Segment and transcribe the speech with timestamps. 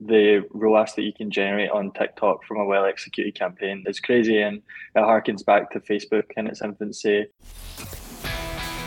[0.00, 4.40] the ROAS that you can generate on TikTok from a well executed campaign is crazy
[4.40, 7.26] and it harkens back to Facebook in its infancy.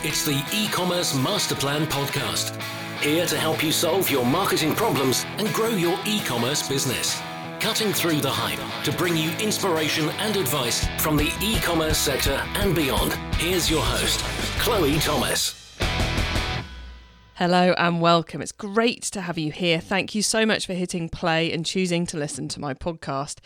[0.04, 2.60] It's the e commerce master plan podcast.
[3.02, 7.22] Here to help you solve your marketing problems and grow your e commerce business.
[7.60, 12.42] Cutting through the hype to bring you inspiration and advice from the e commerce sector
[12.56, 13.14] and beyond.
[13.36, 14.22] Here's your host,
[14.60, 15.61] Chloe Thomas.
[17.42, 18.40] Hello and welcome.
[18.40, 19.80] It's great to have you here.
[19.80, 23.40] Thank you so much for hitting play and choosing to listen to my podcast.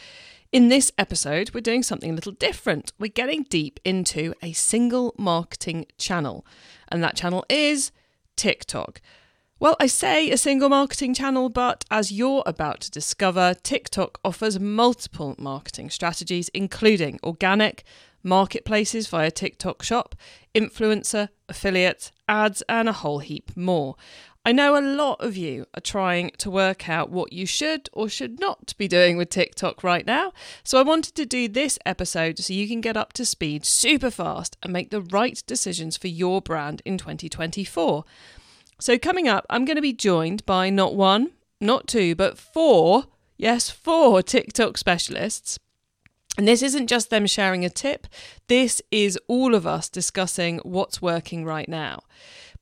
[0.52, 2.92] In this episode, we're doing something a little different.
[3.00, 6.46] We're getting deep into a single marketing channel,
[6.90, 7.94] and that channel is
[8.36, 9.00] TikTok.
[9.62, 14.60] Well, I say a single marketing channel, but as you're about to discover, TikTok offers
[14.60, 17.86] multiple marketing strategies, including organic,
[18.26, 20.16] marketplaces via TikTok Shop,
[20.54, 23.96] influencer, affiliate, ads, and a whole heap more.
[24.48, 28.08] I know a lot of you are trying to work out what you should or
[28.08, 30.34] should not be doing with TikTok right now.
[30.64, 34.12] So I wanted to do this episode so you can get up to speed super
[34.12, 38.06] fast and make the right decisions for your brand in 2024.
[38.78, 43.06] So, coming up, I'm going to be joined by not one, not two, but four,
[43.38, 45.58] yes, four TikTok specialists
[46.38, 48.08] and this isn't just them sharing a tip,
[48.48, 52.02] this is all of us discussing what's working right now.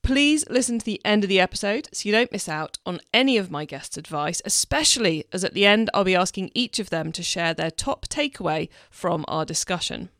[0.02, 3.38] Please listen to the end of the episode so you don't miss out on any
[3.38, 7.10] of my guests' advice, especially as at the end I'll be asking each of them
[7.12, 10.10] to share their top takeaway from our discussion.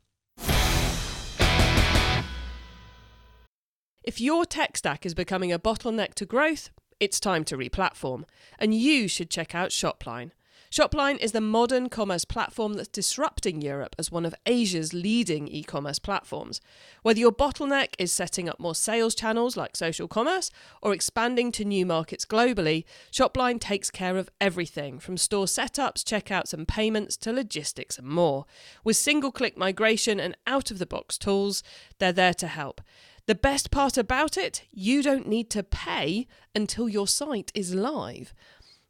[4.02, 8.24] If your tech stack is becoming a bottleneck to growth, it's time to replatform,
[8.58, 10.30] and you should check out Shopline.
[10.74, 15.62] Shopline is the modern commerce platform that's disrupting Europe as one of Asia's leading e
[15.62, 16.60] commerce platforms.
[17.02, 20.50] Whether your bottleneck is setting up more sales channels like social commerce
[20.82, 26.52] or expanding to new markets globally, Shopline takes care of everything from store setups, checkouts,
[26.52, 28.44] and payments to logistics and more.
[28.82, 31.62] With single click migration and out of the box tools,
[32.00, 32.80] they're there to help.
[33.26, 38.34] The best part about it, you don't need to pay until your site is live.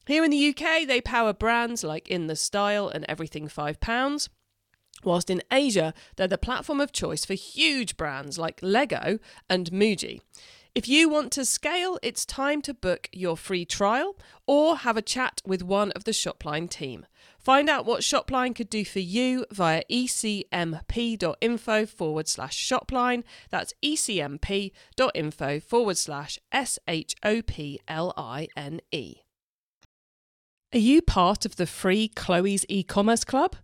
[0.07, 4.29] Here in the UK, they power brands like In the Style and Everything £5,
[5.03, 10.21] whilst in Asia, they're the platform of choice for huge brands like Lego and Muji.
[10.75, 15.03] If you want to scale, it's time to book your free trial or have a
[15.03, 17.07] chat with one of the Shopline team.
[17.39, 23.23] Find out what Shopline could do for you via ecmp.info forward slash shopline.
[23.51, 29.24] That's ecmp.info forward slash S H O P L I N E.
[30.75, 33.55] Are you part of the free Chloe's e commerce club?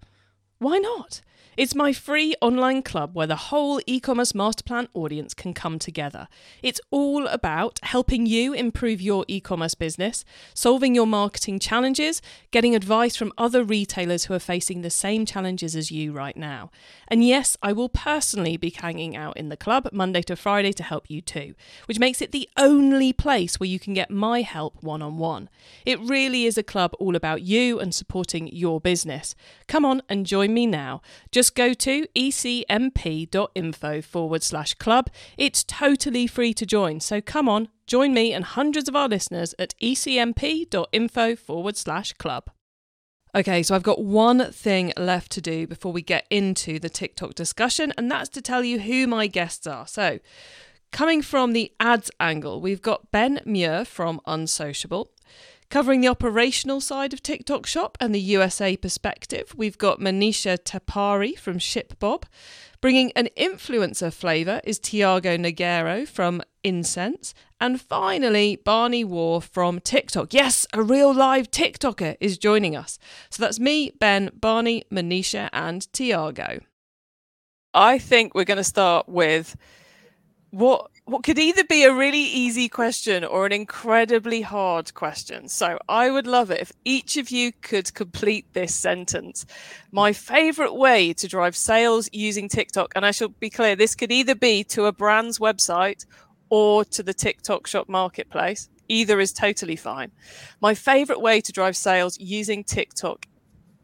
[0.60, 1.22] Why not?
[1.60, 6.26] It's my free online club where the whole e commerce masterplan audience can come together.
[6.62, 12.74] It's all about helping you improve your e commerce business, solving your marketing challenges, getting
[12.74, 16.70] advice from other retailers who are facing the same challenges as you right now.
[17.08, 20.82] And yes, I will personally be hanging out in the club Monday to Friday to
[20.82, 21.54] help you too,
[21.84, 25.50] which makes it the only place where you can get my help one on one.
[25.84, 29.34] It really is a club all about you and supporting your business.
[29.68, 31.02] Come on and join me now.
[31.30, 35.10] Just just go to ecmp.info forward slash club.
[35.36, 37.00] It's totally free to join.
[37.00, 42.50] So come on, join me and hundreds of our listeners at ecmp.info forward slash club.
[43.34, 47.34] Okay, so I've got one thing left to do before we get into the TikTok
[47.34, 49.86] discussion, and that's to tell you who my guests are.
[49.86, 50.18] So,
[50.90, 55.12] coming from the ads angle, we've got Ben Muir from Unsociable.
[55.70, 61.38] Covering the operational side of TikTok Shop and the USA perspective, we've got Manisha Taparia
[61.38, 62.24] from ShipBob.
[62.80, 67.34] Bringing an influencer flavour is Thiago Nogueira from Insense.
[67.60, 70.34] And finally, Barney Waugh from TikTok.
[70.34, 72.98] Yes, a real live TikToker is joining us.
[73.30, 76.62] So that's me, Ben, Barney, Manisha, and Thiago.
[77.72, 79.56] I think we're going to start with
[80.50, 85.48] what what could either be a really easy question or an incredibly hard question.
[85.48, 89.44] So I would love it if each of you could complete this sentence.
[89.90, 94.12] My favorite way to drive sales using TikTok, and I shall be clear, this could
[94.12, 96.06] either be to a brand's website
[96.48, 98.68] or to the TikTok shop marketplace.
[98.88, 100.10] Either is totally fine.
[100.60, 103.26] My favorite way to drive sales using TikTok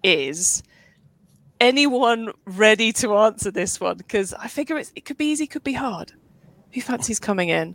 [0.02, 0.62] is
[1.60, 3.96] anyone ready to answer this one?
[3.96, 6.12] Because I figure it could be easy, could be hard.
[6.76, 7.75] Who fancies coming in?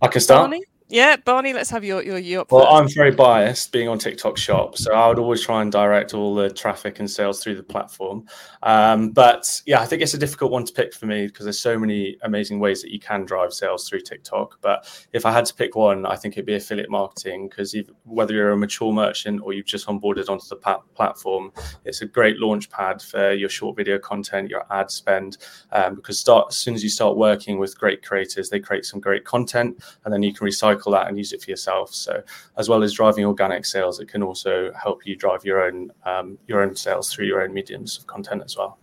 [0.00, 0.44] I can start.
[0.50, 0.64] Barney?
[0.90, 2.46] Yeah, Barney, let's have your your your.
[2.50, 6.14] Well, I'm very biased being on TikTok Shop, so I would always try and direct
[6.14, 8.24] all the traffic and sales through the platform.
[8.62, 11.58] Um, but yeah, I think it's a difficult one to pick for me because there's
[11.58, 14.60] so many amazing ways that you can drive sales through TikTok.
[14.62, 18.32] But if I had to pick one, I think it'd be affiliate marketing because whether
[18.32, 21.52] you're a mature merchant or you've just onboarded onto the platform,
[21.84, 25.36] it's a great launch pad for your short video content, your ad spend.
[25.70, 29.00] Um, because start as soon as you start working with great creators, they create some
[29.00, 31.94] great content, and then you can recycle recycle that and use it for yourself.
[31.94, 32.22] So
[32.56, 36.38] as well as driving organic sales, it can also help you drive your own um,
[36.46, 38.78] your own sales through your own mediums of content as well.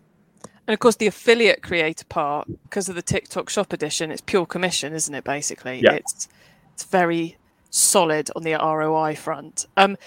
[0.68, 4.46] And of course, the affiliate creator part, because of the TikTok Shop edition, it's pure
[4.46, 5.24] commission, isn't it?
[5.24, 5.94] Basically, yeah.
[5.94, 6.28] it's
[6.74, 7.38] it's very
[7.70, 9.68] solid on the ROI front.
[9.78, 9.98] Um,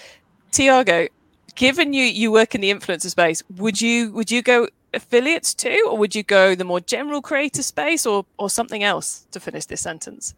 [0.51, 1.09] Thiago,
[1.55, 5.87] given you you work in the influencer space, would you would you go affiliates too,
[5.89, 9.65] or would you go the more general creator space, or or something else to finish
[9.65, 10.33] this sentence?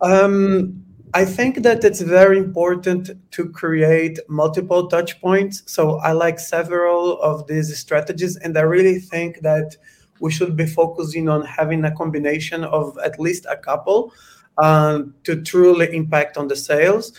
[0.00, 0.84] Um,
[1.14, 5.62] I think that it's very important to create multiple touch points.
[5.66, 9.76] So I like several of these strategies, and I really think that
[10.20, 14.12] we should be focusing on having a combination of at least a couple
[14.58, 17.12] um, to truly impact on the sales.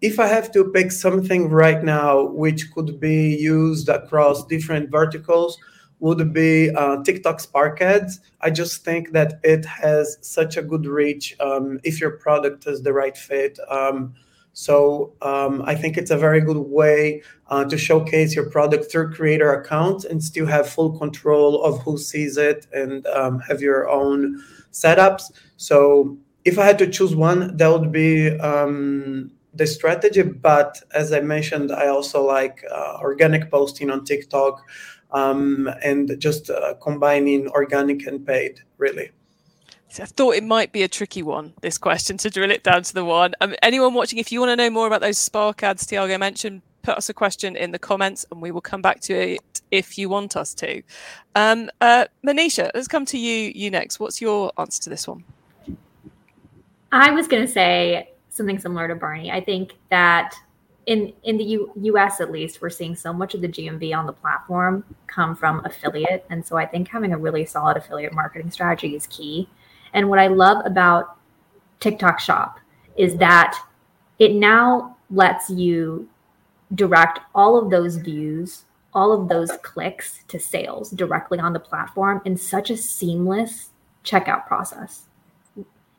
[0.00, 5.58] If I have to pick something right now which could be used across different verticals,
[6.00, 8.20] would be uh, TikTok Spark Ads.
[8.40, 12.82] I just think that it has such a good reach um, if your product is
[12.82, 13.58] the right fit.
[13.70, 14.14] Um,
[14.52, 19.12] so um, I think it's a very good way uh, to showcase your product through
[19.12, 23.88] creator accounts and still have full control of who sees it and um, have your
[23.90, 25.30] own setups.
[25.58, 26.16] So
[26.46, 30.22] if I had to choose one, that would be um, the strategy.
[30.22, 34.62] But as I mentioned, I also like uh, organic posting on TikTok
[35.16, 39.10] and just uh, combining organic and paid, really.
[39.98, 42.92] I thought it might be a tricky one, this question, to drill it down to
[42.92, 43.34] the one.
[43.40, 46.60] Um, anyone watching, if you want to know more about those Spark ads Thiago mentioned,
[46.82, 49.40] put us a question in the comments and we will come back to it
[49.70, 50.82] if you want us to.
[51.34, 53.98] Um, uh, Manisha, let's come to you, you next.
[53.98, 55.24] What's your answer to this one?
[56.92, 59.30] I was going to say something similar to Barney.
[59.32, 60.34] I think that
[60.86, 64.06] in in the U, US at least, we're seeing so much of the GMV on
[64.06, 68.50] the platform come from affiliate, and so I think having a really solid affiliate marketing
[68.50, 69.48] strategy is key.
[69.92, 71.16] And what I love about
[71.80, 72.60] TikTok Shop
[72.96, 73.58] is that
[74.18, 76.08] it now lets you
[76.74, 82.22] direct all of those views, all of those clicks to sales directly on the platform
[82.24, 83.70] in such a seamless
[84.04, 85.04] checkout process.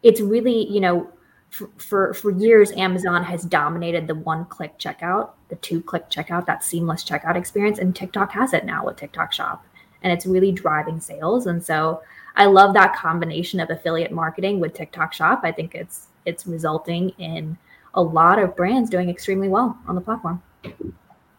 [0.03, 1.09] It's really, you know,
[1.49, 6.63] for, for, years amazon has dominated the one click checkout the two click checkout that
[6.63, 9.65] seamless checkout experience and tiktok has it now with tiktok shop
[10.03, 12.01] and it's really driving sales and so
[12.35, 15.41] i love that combination of affiliate marketing with tiktok shop.
[15.43, 17.57] I think it's it's resulting in
[17.93, 20.43] a lot of brands doing extremely well on the platform.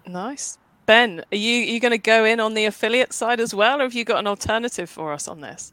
[0.06, 0.58] Nice.
[0.86, 3.80] Ben are you are you going to go in on the affiliate side as well
[3.80, 5.72] or have you got an alternative for us on this?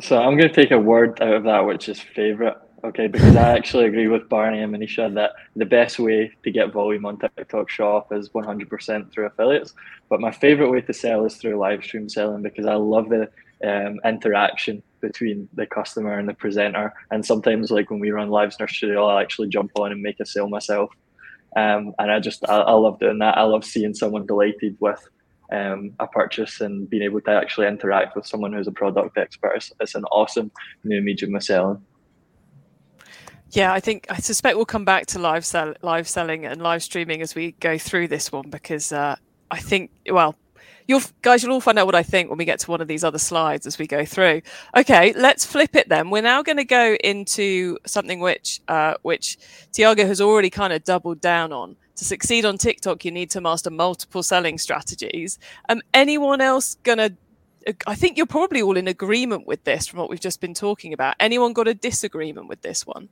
[0.00, 3.36] So i'm going to take a word out of that which is favorite Okay, because
[3.36, 7.18] I actually agree with Barney and Manisha that the best way to get volume on
[7.18, 9.74] TikTok Shop is 100% through affiliates.
[10.08, 13.28] But my favorite way to sell is through live stream selling because I love the
[13.62, 16.94] um, interaction between the customer and the presenter.
[17.10, 20.00] And sometimes, like when we run lives in our studio, I'll actually jump on and
[20.00, 20.90] make a sale myself.
[21.56, 23.36] Um, and I just I, I, love doing that.
[23.36, 25.06] I love seeing someone delighted with
[25.52, 29.52] um, a purchase and being able to actually interact with someone who's a product expert.
[29.56, 30.50] It's, it's an awesome
[30.84, 31.84] new medium of selling.
[33.52, 36.84] Yeah, I think I suspect we'll come back to live sell, live selling and live
[36.84, 39.16] streaming as we go through this one because uh,
[39.50, 40.36] I think well,
[40.86, 42.86] you'll guys you'll all find out what I think when we get to one of
[42.86, 44.42] these other slides as we go through.
[44.76, 46.10] Okay, let's flip it then.
[46.10, 49.36] We're now going to go into something which uh, which
[49.72, 51.76] Thiago has already kind of doubled down on.
[51.96, 55.38] To succeed on TikTok, you need to master multiple selling strategies.
[55.68, 57.10] Um, anyone else gonna
[57.86, 60.92] I think you're probably all in agreement with this from what we've just been talking
[60.92, 61.16] about.
[61.20, 63.08] Anyone got a disagreement with this one?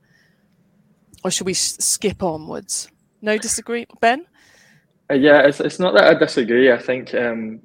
[1.23, 2.89] Or should we skip onwards?
[3.21, 4.25] No disagree, Ben.
[5.11, 6.71] Uh, yeah, it's it's not that I disagree.
[6.71, 7.61] I think um,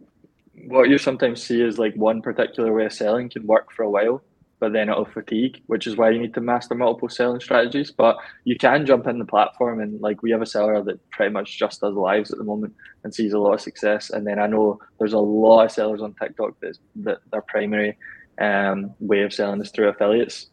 [0.66, 3.90] what you sometimes see is like one particular way of selling can work for a
[3.90, 4.22] while,
[4.60, 7.90] but then it'll fatigue, which is why you need to master multiple selling strategies.
[7.90, 11.32] But you can jump in the platform and like we have a seller that pretty
[11.32, 14.10] much just does lives at the moment and sees a lot of success.
[14.10, 17.96] And then I know there's a lot of sellers on TikTok that that their primary
[18.40, 20.48] um, way of selling is through affiliates.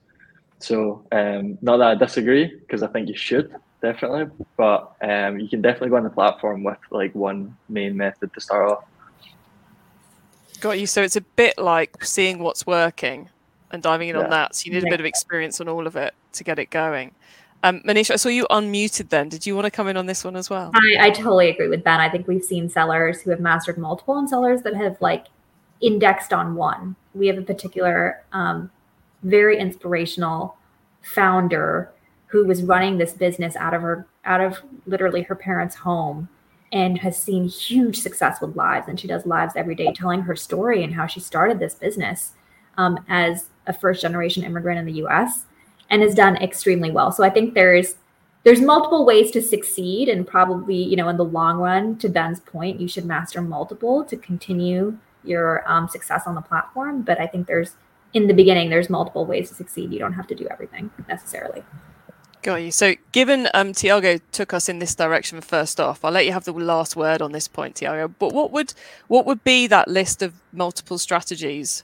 [0.62, 4.26] So um, not that I disagree because I think you should definitely,
[4.58, 8.42] but um, you can definitely go on the platform with like one main method to
[8.42, 8.84] start off.
[10.60, 10.86] Got you.
[10.86, 13.30] So it's a bit like seeing what's working
[13.72, 14.24] and diving in yeah.
[14.24, 14.56] on that.
[14.56, 17.12] So you need a bit of experience on all of it to get it going.
[17.64, 19.30] Um, Manisha, I saw you unmuted then.
[19.30, 20.72] Did you want to come in on this one as well?
[20.74, 22.00] I, I totally agree with Ben.
[22.00, 25.28] I think we've seen sellers who have mastered multiple and sellers that have like
[25.80, 26.96] indexed on one.
[27.14, 28.72] We have a particular, um,
[29.24, 30.58] very inspirational
[31.02, 31.92] founder
[32.28, 36.30] who was running this business out of her, out of literally her parents' home
[36.72, 38.88] and has seen huge success with lives.
[38.88, 42.34] And she does lives every day telling her story and how she started this business
[42.78, 45.46] um, as a first generation immigrant in the US
[45.90, 47.12] and has done extremely well.
[47.12, 47.96] So I think there's
[48.44, 52.40] there's multiple ways to succeed and probably you know in the long run to ben's
[52.40, 57.28] point you should master multiple to continue your um, success on the platform but i
[57.28, 57.76] think there's
[58.14, 61.64] in the beginning there's multiple ways to succeed you don't have to do everything necessarily
[62.44, 62.72] Got you.
[62.72, 66.44] So, given um, Thiago took us in this direction first off, I'll let you have
[66.44, 68.12] the last word on this point, Thiago.
[68.18, 68.74] But what would
[69.08, 71.84] what would be that list of multiple strategies?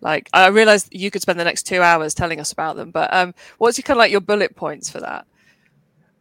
[0.00, 3.12] Like, I realize you could spend the next two hours telling us about them, but
[3.14, 5.26] um, what's your kind of like your bullet points for that?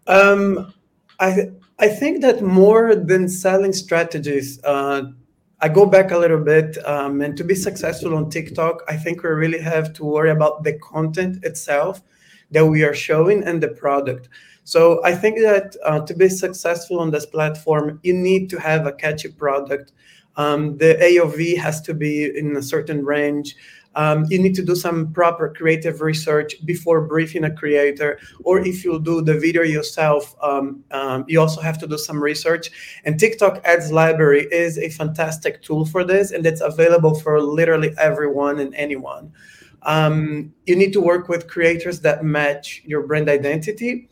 [0.05, 0.71] Um,
[1.19, 5.05] I I think that more than selling strategies, uh,
[5.63, 9.23] I go back a little bit, um, and to be successful on TikTok, I think
[9.23, 12.01] we really have to worry about the content itself
[12.51, 14.27] that we are showing and the product.
[14.65, 18.85] So I think that uh, to be successful on this platform, you need to have
[18.85, 19.93] a catchy product.
[20.35, 23.55] Um, the AOV has to be in a certain range.
[23.95, 28.83] Um, you need to do some proper creative research before briefing a creator, or if
[28.83, 32.71] you do the video yourself, um, um, you also have to do some research.
[33.05, 37.93] And TikTok Ads Library is a fantastic tool for this, and it's available for literally
[37.97, 39.31] everyone and anyone.
[39.85, 44.09] Um, you need to work with creators that match your brand identity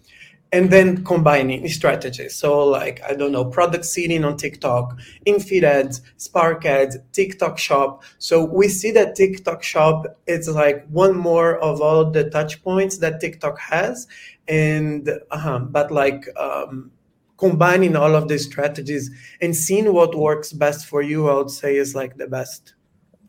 [0.54, 2.36] and then combining strategies.
[2.36, 8.04] So, like, I don't know, product seeding on TikTok, in-feed ads, Spark ads, TikTok shop.
[8.18, 12.98] So we see that TikTok shop is like one more of all the touch points
[12.98, 14.08] that TikTok has.
[14.48, 16.92] And, uh but like, um,
[17.38, 19.10] combining all of these strategies
[19.42, 22.76] and seeing what works best for you, I would say is like the best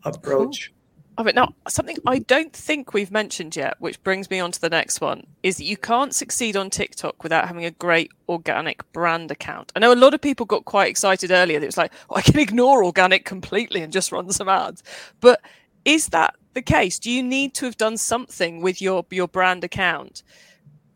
[0.03, 0.71] approach.
[0.71, 0.82] Cool
[1.17, 1.35] of it.
[1.35, 5.01] Now, something I don't think we've mentioned yet, which brings me on to the next
[5.01, 9.71] one, is that you can't succeed on TikTok without having a great organic brand account.
[9.75, 12.15] I know a lot of people got quite excited earlier that it was like, oh,
[12.15, 14.83] I can ignore organic completely and just run some ads.
[15.19, 15.41] But
[15.85, 16.99] is that the case?
[16.99, 20.23] Do you need to have done something with your your brand account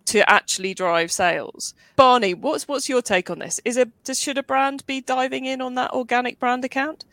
[0.06, 1.74] to actually drive sales?
[1.96, 3.60] Barney, what's what's your take on this?
[3.66, 7.06] Is it should a brand be diving in on that organic brand account?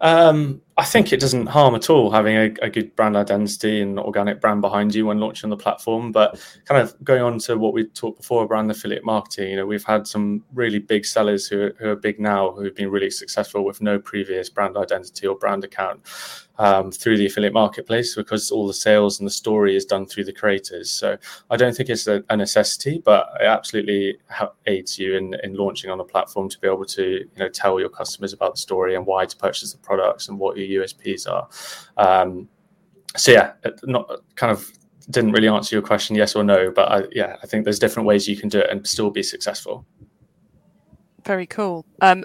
[0.00, 3.98] Um, I think it doesn't harm at all having a, a, good brand identity and
[3.98, 6.12] organic brand behind you when launching on the platform.
[6.12, 9.64] But kind of going on to what we talked before around affiliate marketing, you know,
[9.64, 13.64] we've had some really big sellers who, who are big now who've been really successful
[13.64, 16.02] with no previous brand identity or brand account
[16.58, 20.24] um, through the affiliate marketplace because all the sales and the story is done through
[20.24, 20.90] the creators.
[20.90, 21.16] So
[21.50, 24.18] I don't think it's a, a necessity, but it absolutely
[24.66, 27.78] aids you in, in launching on a platform to be able to you know tell
[27.80, 31.26] your customers about the story and why to purchase the products and what your USPs
[31.28, 31.48] are.
[31.96, 32.48] Um,
[33.16, 33.52] so yeah,
[33.84, 34.70] not kind of
[35.10, 38.06] didn't really answer your question yes or no, but I, yeah, I think there's different
[38.06, 39.86] ways you can do it and still be successful.
[41.24, 41.84] Very cool.
[42.00, 42.24] Um,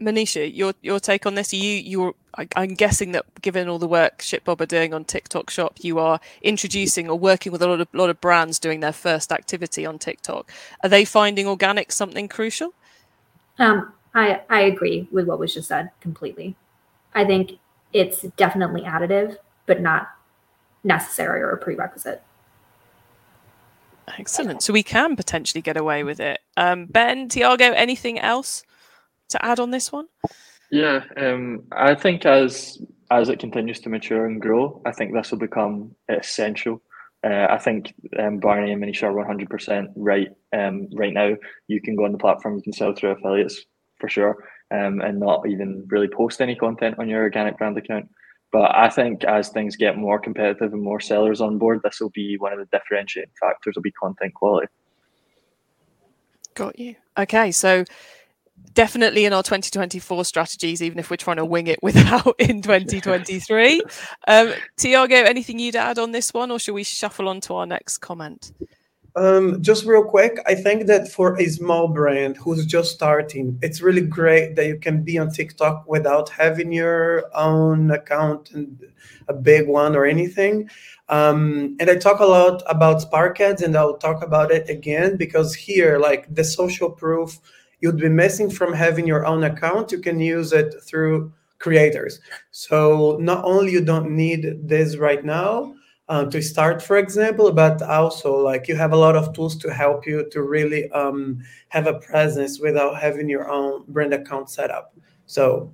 [0.00, 1.52] Manisha, your your take on this?
[1.52, 5.48] you you're I, am guessing that given all the work ShipBob are doing on TikTok
[5.48, 8.92] Shop, you are introducing or working with a lot of lot of brands doing their
[8.92, 10.52] first activity on TikTok.
[10.82, 12.74] Are they finding organic something crucial?
[13.58, 16.56] Um, I I agree with what was just said completely.
[17.14, 17.52] I think
[17.92, 20.08] it's definitely additive, but not
[20.84, 22.22] necessary or a prerequisite.
[24.18, 24.62] Excellent.
[24.62, 26.40] So we can potentially get away with it.
[26.56, 28.62] Um, ben, Thiago, anything else?
[29.30, 30.06] to add on this one?
[30.70, 32.78] Yeah, um, I think as
[33.10, 36.82] as it continues to mature and grow, I think this will become essential.
[37.24, 40.28] Uh, I think um, Barney and Manisha are one hundred percent right.
[40.52, 41.36] Um, right now,
[41.68, 43.64] you can go on the platform, you can sell through affiliates
[43.98, 48.08] for sure, um, and not even really post any content on your organic brand account.
[48.52, 52.10] But I think as things get more competitive and more sellers on board, this will
[52.10, 53.74] be one of the differentiating factors.
[53.74, 54.68] Will be content quality.
[56.54, 56.94] Got you.
[57.18, 57.84] Okay, so
[58.72, 63.80] definitely in our 2024 strategies, even if we're trying to wing it without in 2023.
[64.28, 67.66] um, Thiago, anything you'd add on this one, or should we shuffle on to our
[67.66, 68.52] next comment?
[69.16, 73.80] Um, just real quick, I think that for a small brand who's just starting, it's
[73.80, 78.78] really great that you can be on TikTok without having your own account and
[79.28, 80.68] a big one or anything.
[81.08, 85.16] Um, and I talk a lot about Spark ads, and I'll talk about it again
[85.16, 87.40] because here, like the social proof
[87.80, 92.20] you'd be missing from having your own account you can use it through creators
[92.50, 95.74] so not only you don't need this right now
[96.08, 99.72] uh, to start, for example, but also like you have a lot of tools to
[99.72, 104.70] help you to really um, have a presence without having your own brand account set
[104.70, 104.94] up.
[105.26, 105.72] So,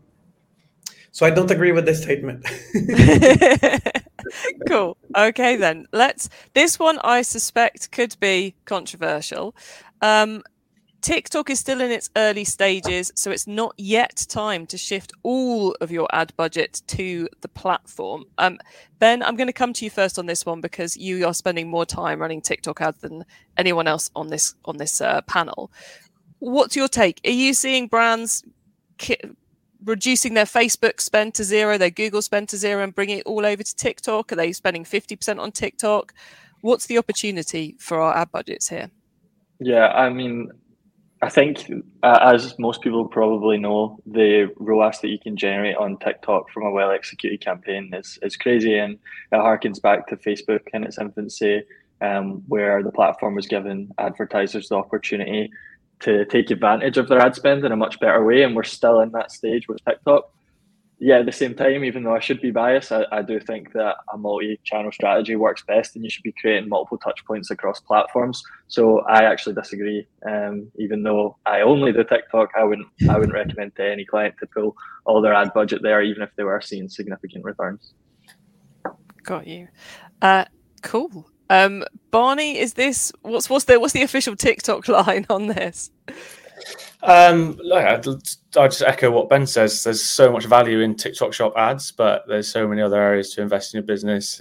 [1.11, 2.47] so I don't agree with this statement.
[4.69, 4.97] cool.
[5.17, 6.29] Okay, then let's.
[6.55, 9.55] This one I suspect could be controversial.
[10.01, 10.43] Um,
[11.03, 15.75] TikTok is still in its early stages, so it's not yet time to shift all
[15.81, 18.25] of your ad budget to the platform.
[18.39, 18.59] Um,
[19.01, 21.69] ben, I'm going to come to you first on this one because you are spending
[21.69, 23.25] more time running TikTok ads than
[23.57, 25.73] anyone else on this on this uh, panel.
[26.39, 27.21] What's your take?
[27.27, 28.45] Are you seeing brands
[28.99, 29.19] ki-
[29.85, 33.45] reducing their Facebook spend to zero, their Google spend to zero, and bringing it all
[33.45, 34.31] over to TikTok?
[34.31, 36.15] Are they spending 50% on TikTok?
[36.61, 38.93] What's the opportunity for our ad budgets here?
[39.59, 40.51] Yeah, I mean,
[41.23, 41.71] I think,
[42.03, 46.65] uh, as most people probably know, the ROAS that you can generate on TikTok from
[46.65, 48.77] a well executed campaign is, is crazy.
[48.77, 48.95] And
[49.31, 51.63] it harkens back to Facebook in its infancy,
[52.01, 55.49] um, where the platform was giving advertisers the opportunity
[56.01, 58.43] to take advantage of their ad spend in a much better way.
[58.43, 60.29] And we're still in that stage with TikTok
[61.05, 63.73] yeah, at the same time, even though I should be biased, I, I do think
[63.73, 67.81] that a multi-channel strategy works best, and you should be creating multiple touch points across
[67.81, 68.41] platforms.
[68.69, 70.07] So I actually disagree.
[70.25, 74.37] Um, even though I only do TikTok, I wouldn't I wouldn't recommend to any client
[74.39, 77.95] to pull all their ad budget there, even if they were seeing significant returns.
[79.25, 79.67] Got you.
[80.21, 80.45] Uh,
[80.83, 81.29] cool.
[81.51, 81.83] Um,
[82.13, 85.91] Barney, is this what's what's the what's the official TikTok line on this?
[87.03, 89.83] Um, look, I'd, I'd just echo what Ben says.
[89.83, 93.43] There's so much value in TikTok Shop ads, but there's so many other areas to
[93.43, 94.41] invest in your business.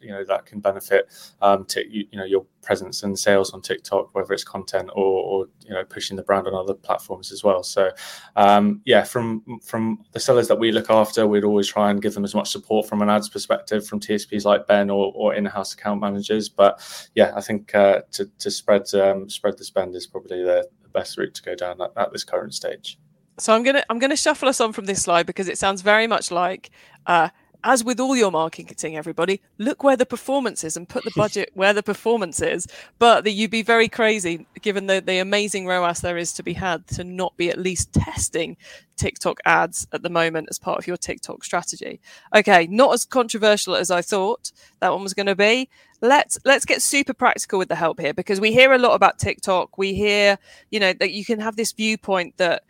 [0.00, 1.08] You know that can benefit,
[1.40, 5.04] um, to, you, you know, your presence and sales on TikTok, whether it's content or,
[5.04, 7.62] or you know pushing the brand on other platforms as well.
[7.62, 7.90] So,
[8.34, 12.14] um, yeah, from from the sellers that we look after, we'd always try and give
[12.14, 15.74] them as much support from an ads perspective from TSPs like Ben or, or in-house
[15.74, 16.48] account managers.
[16.48, 16.80] But
[17.14, 21.18] yeah, I think uh, to to spread um, spread the spend is probably the best
[21.18, 22.98] route to go down at, at this current stage.
[23.38, 26.06] So I'm gonna I'm gonna shuffle us on from this slide because it sounds very
[26.06, 26.70] much like
[27.06, 27.30] uh,
[27.64, 31.50] as with all your marketing, everybody, look where the performance is and put the budget
[31.54, 32.66] where the performance is.
[32.98, 36.54] But that you'd be very crazy, given the, the amazing ROAS there is to be
[36.54, 38.56] had, to not be at least testing
[38.96, 42.00] TikTok ads at the moment as part of your TikTok strategy.
[42.34, 45.68] Okay, not as controversial as I thought that one was going to be.
[46.00, 49.18] Let's let's get super practical with the help here because we hear a lot about
[49.18, 49.78] TikTok.
[49.78, 50.36] We hear,
[50.70, 52.64] you know, that you can have this viewpoint that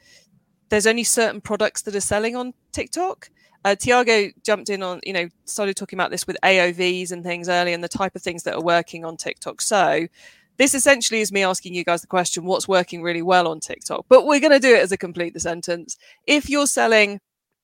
[0.68, 3.31] there's only certain products that are selling on TikTok
[3.64, 7.48] uh, Thiago jumped in on, you know, started talking about this with AOVs and things
[7.48, 9.61] early and the type of things that are working on TikTok.
[9.61, 10.07] So
[10.57, 14.07] this essentially is me asking you guys the question, what's working really well on TikTok?
[14.09, 15.96] But we're going to do it as a complete the sentence.
[16.27, 17.20] If you're selling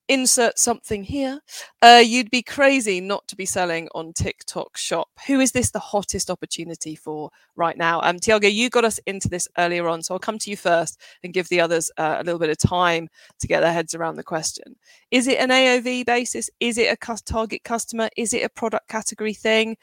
[0.08, 1.40] insert something here,
[1.82, 5.08] uh, you'd be crazy not to be selling on TikTok Shop.
[5.26, 8.00] Who is this the hottest opportunity for right now?
[8.02, 11.00] Um, Thiago, you got us into this earlier on, so I'll come to you first
[11.22, 13.08] and give the others uh, a little bit of time
[13.40, 14.76] to get their heads around the question.
[15.10, 16.50] Is it an AOV basis?
[16.60, 18.08] Is it a target customer?
[18.16, 19.76] Is it a product category thing?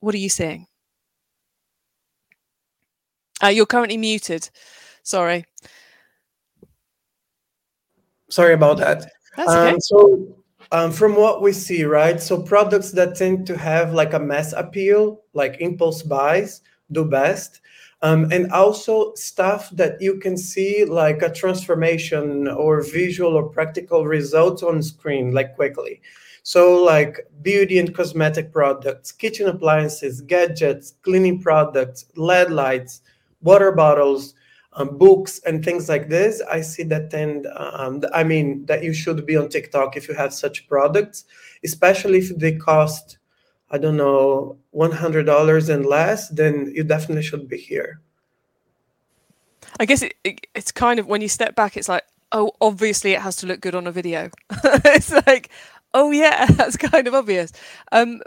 [0.00, 0.66] What are you seeing?
[3.42, 4.50] Uh, you're currently muted.
[5.02, 5.44] Sorry.
[8.30, 9.12] Sorry about that.
[9.38, 9.70] That's okay.
[9.70, 10.36] Um, so
[10.72, 12.20] um, from what we see, right?
[12.20, 17.60] So products that tend to have like a mass appeal, like impulse buys, do best.
[18.02, 24.06] Um, and also stuff that you can see like a transformation or visual or practical
[24.06, 26.00] results on screen like quickly
[26.44, 33.02] so like beauty and cosmetic products kitchen appliances gadgets cleaning products led lights
[33.42, 34.34] water bottles
[34.78, 37.46] um, books and things like this, I see that tend.
[37.54, 41.24] Um, I mean that you should be on TikTok if you have such products,
[41.64, 43.18] especially if they cost,
[43.70, 46.28] I don't know, one hundred dollars and less.
[46.28, 48.00] Then you definitely should be here.
[49.80, 53.12] I guess it, it, it's kind of when you step back, it's like, oh, obviously
[53.12, 54.30] it has to look good on a video.
[54.64, 55.50] it's like,
[55.92, 57.52] oh yeah, that's kind of obvious.
[57.92, 58.22] Um,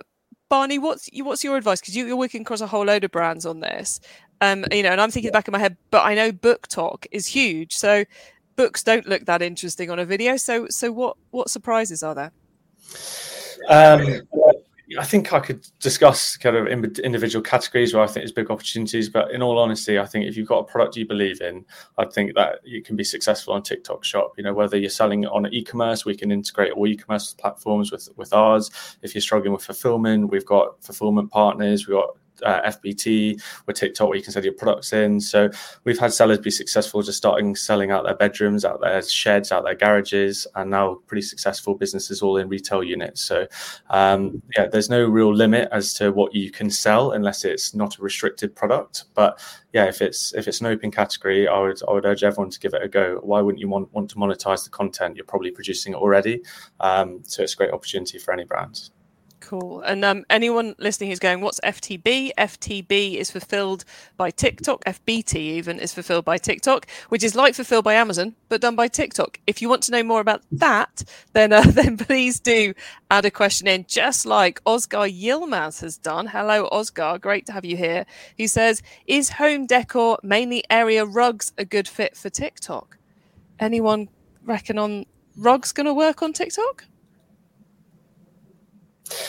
[0.52, 1.80] Barney, what's what's your advice?
[1.80, 4.02] Because you, are working across a whole load of brands on this,
[4.42, 5.38] um, you know, and I'm thinking yeah.
[5.38, 8.04] back in my head, but I know BookTok is huge, so
[8.58, 10.36] books don't look that interesting on a video.
[10.36, 12.32] So, so what what surprises are there?
[13.70, 14.28] Um,
[14.98, 19.10] I think I could discuss kind of individual categories where I think there's big opportunities.
[19.10, 21.66] But in all honesty, I think if you've got a product you believe in,
[21.98, 24.34] I think that you can be successful on TikTok Shop.
[24.38, 28.34] You know, whether you're selling on e-commerce, we can integrate all e-commerce platforms with with
[28.34, 28.72] ours.
[29.02, 31.88] If you're struggling with fulfillment, we've got fulfillment partners.
[31.88, 35.20] We've got uh, FBT, with TikTok, where you can sell your products in.
[35.20, 35.50] So
[35.84, 39.64] we've had sellers be successful just starting selling out their bedrooms, out their sheds, out
[39.64, 43.22] their garages, and now pretty successful businesses all in retail units.
[43.22, 43.48] So
[43.90, 47.98] um, yeah, there's no real limit as to what you can sell unless it's not
[47.98, 49.06] a restricted product.
[49.14, 49.40] But
[49.74, 52.60] yeah, if it's if it's an open category, I would I would urge everyone to
[52.60, 53.20] give it a go.
[53.24, 55.16] Why wouldn't you want want to monetize the content?
[55.16, 56.42] You're probably producing it already,
[56.80, 58.92] um, so it's a great opportunity for any brands.
[59.52, 59.82] Cool.
[59.82, 62.32] And um, anyone listening who's going, what's FTB?
[62.38, 63.84] FTB is fulfilled
[64.16, 64.82] by TikTok.
[64.86, 68.88] FBT even is fulfilled by TikTok, which is like fulfilled by Amazon, but done by
[68.88, 69.42] TikTok.
[69.46, 72.74] If you want to know more about that, then uh, then please do
[73.10, 76.28] add a question in, just like Oscar Yilmaz has done.
[76.28, 77.18] Hello, Oscar.
[77.20, 78.06] Great to have you here.
[78.38, 82.98] He says, is home decor, mainly area rugs, a good fit for TikTok?
[83.60, 84.08] Anyone
[84.46, 86.86] reckon on rugs going to work on TikTok?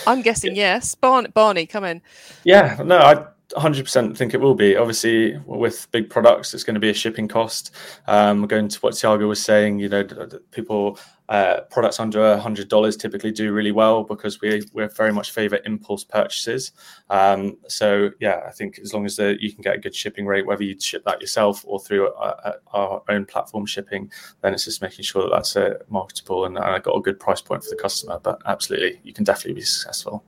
[0.07, 0.95] I'm guessing yes.
[0.95, 2.03] Barney, Barney, come in.
[2.45, 4.77] Yeah, no, I 100% think it will be.
[4.77, 7.75] Obviously, with big products, it's going to be a shipping cost.
[8.07, 10.05] Um, going to what Thiago was saying, you know,
[10.51, 15.31] people uh, products under hundred dollars typically do really well because we we very much
[15.31, 16.73] favour impulse purchases.
[17.11, 20.27] Um, so yeah, I think as long as the, you can get a good shipping
[20.27, 24.11] rate, whether you ship that yourself or through our, uh, uh, our own platform shipping,
[24.43, 27.41] then it's just making sure that that's uh, marketable and I got a good price
[27.41, 28.19] point for the customer.
[28.23, 30.25] But absolutely, you can definitely be successful.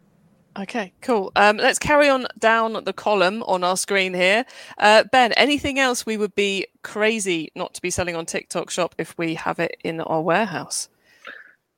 [0.57, 1.33] Okay, cool.
[1.35, 4.45] Um, let's carry on down the column on our screen here.
[4.79, 8.95] Uh, ben, anything else we would be crazy not to be selling on TikTok Shop
[8.97, 10.89] if we have it in our warehouse?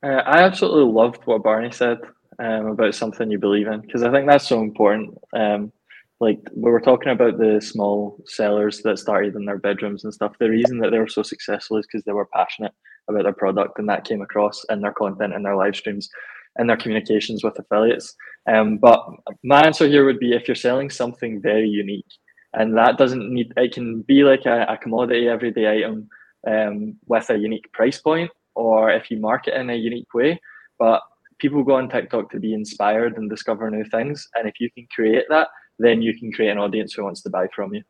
[0.03, 1.99] Uh, I absolutely loved what Barney said
[2.39, 5.17] um, about something you believe in because I think that's so important.
[5.33, 5.73] Um,
[6.21, 10.35] like we were talking about the small sellers that started in their bedrooms and stuff.
[10.39, 12.73] The reason that they were so successful is because they were passionate
[13.09, 16.11] about their product and that came across in their content and their live streams
[16.59, 18.15] and their communications with affiliates.
[18.49, 19.05] Um, but
[19.43, 22.07] my answer here would be if you're selling something very unique,
[22.55, 26.09] and that doesn't need it can be like a, a commodity everyday item
[26.47, 30.41] um, with a unique price point, or if you market in a unique way.
[30.79, 31.01] But
[31.39, 34.87] people go on TikTok to be inspired and discover new things, and if you can
[34.95, 37.83] create that, then you can create an audience who wants to buy from you.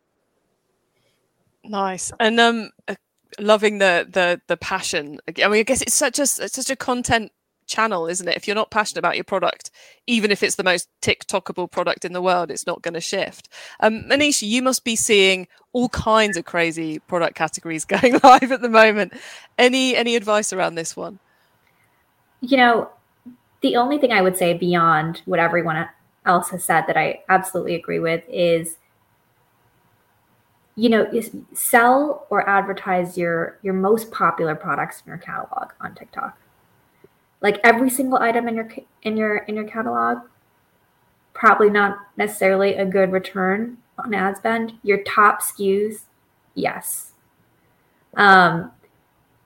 [1.65, 2.95] Nice, and um, uh,
[3.39, 5.19] loving the the the passion.
[5.29, 7.33] I mean, I guess it's such a it's such a content
[7.67, 8.37] channel, isn't it?
[8.37, 9.71] If you're not passionate about your product,
[10.07, 13.49] even if it's the most TikTokable product in the world, it's not going to shift.
[13.81, 18.63] Um, Manisha, you must be seeing all kinds of crazy product categories going live at
[18.63, 19.13] the moment.
[19.59, 21.19] Any any advice around this one?
[22.41, 22.91] You know,
[23.63, 25.89] the only thing I would say beyond what everyone
[26.25, 28.77] else has said that I absolutely agree with is
[30.75, 31.11] you know
[31.55, 36.37] sell or advertise your your most popular products in your catalog on TikTok
[37.41, 38.69] like every single item in your
[39.03, 40.19] in your in your catalog
[41.33, 46.03] probably not necessarily a good return on ad spend your top skus
[46.55, 47.13] yes
[48.17, 48.71] um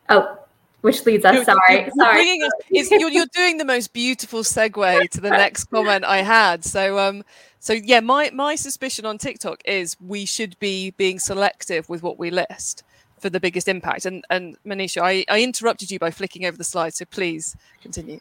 [0.08, 0.36] oh
[0.82, 1.34] which leads us.
[1.34, 2.40] You're, sorry, you're, sorry.
[2.42, 6.64] Us, you're, you're, doing the most beautiful segue to the next comment I had.
[6.64, 7.22] So, um,
[7.58, 12.18] so yeah, my my suspicion on TikTok is we should be being selective with what
[12.18, 12.82] we list
[13.20, 14.06] for the biggest impact.
[14.06, 18.20] And and Manisha, I, I interrupted you by flicking over the slide, so please continue.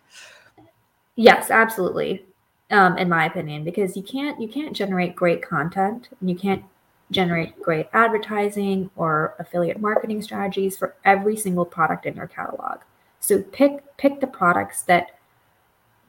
[1.15, 2.25] Yes, absolutely.
[2.71, 6.63] Um, in my opinion, because you can't you can't generate great content and you can't
[7.11, 12.79] generate great advertising or affiliate marketing strategies for every single product in your catalog.
[13.19, 15.19] So pick pick the products that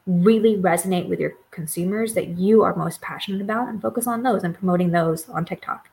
[0.07, 4.45] really resonate with your consumers that you are most passionate about and focus on those
[4.45, 5.89] and promoting those on TikTok.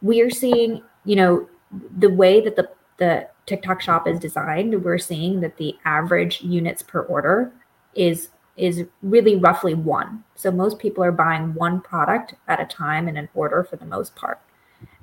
[0.00, 4.98] We are seeing, you know, the way that the the TikTok shop is designed, we're
[4.98, 7.52] seeing that the average units per order
[7.94, 10.24] is is really roughly one.
[10.34, 13.86] So most people are buying one product at a time in an order for the
[13.86, 14.40] most part.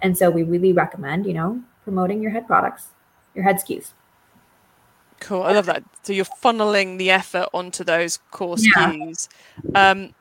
[0.02, 2.90] And so we really recommend, you know, promoting your head products,
[3.34, 3.94] your head SKUs.
[5.22, 5.44] Cool.
[5.44, 5.84] I love that.
[6.04, 8.92] So you're funneling the effort onto those core yeah.
[8.92, 9.30] SKUs.
[9.74, 10.14] Um,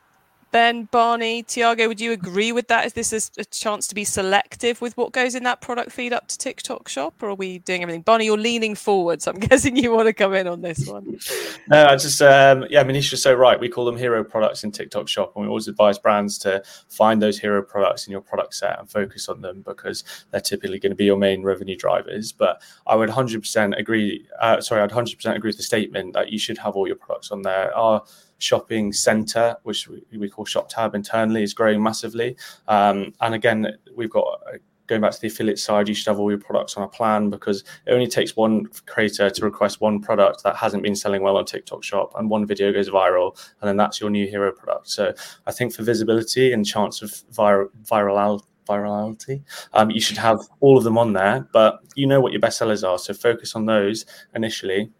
[0.55, 2.85] Ben, Barney, Thiago, would you agree with that?
[2.85, 6.13] Is this a, a, chance to be selective with what goes in that product feed
[6.13, 8.03] up to TikTok Shop, or are we doing everything?
[8.03, 11.19] Barney, you're leaning forward, so I'm guessing you want to come in on this one.
[11.67, 13.59] No, I just, um, yeah, Manisha's so right.
[13.59, 17.21] We call them hero products in TikTok Shop, and we always advise brands to find
[17.21, 20.93] those hero products in your product set and focus on them because they're typically going
[20.93, 22.31] to be your main revenue drivers.
[22.31, 24.25] But I would 100% agree.
[24.39, 27.29] Uh, sorry, I'd 100% agree with the statement that you should have all your products
[27.29, 27.75] on there.
[27.75, 28.01] Our
[28.37, 32.35] shopping center, which we, we call Shop Tab internally, is growing massively.
[32.67, 34.41] Um, and again, we've got
[34.87, 37.29] going back to the affiliate side, you should have all your products on a plan
[37.29, 41.37] because it only takes one creator to request one product that hasn't been selling well
[41.37, 44.89] on TikTok Shop, and one video goes viral, and then that's your new hero product.
[44.89, 45.13] So
[45.47, 49.43] I think for visibility and chance of viral viral virality.
[49.73, 52.57] Um, you should have all of them on there, but you know what your best
[52.57, 52.97] sellers are.
[52.97, 54.91] So focus on those initially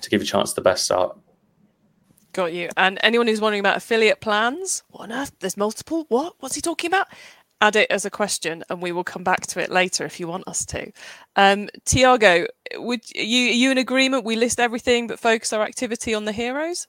[0.00, 1.16] to give a chance the best start.
[2.36, 2.68] Got you.
[2.76, 5.32] And anyone who's wondering about affiliate plans, what on earth?
[5.40, 6.04] There's multiple.
[6.10, 6.34] What?
[6.40, 7.06] What's he talking about?
[7.62, 10.28] Add it as a question, and we will come back to it later if you
[10.28, 10.92] want us to.
[11.36, 14.26] Um, Thiago, would you you in agreement?
[14.26, 16.86] We list everything, but focus our activity on the heroes.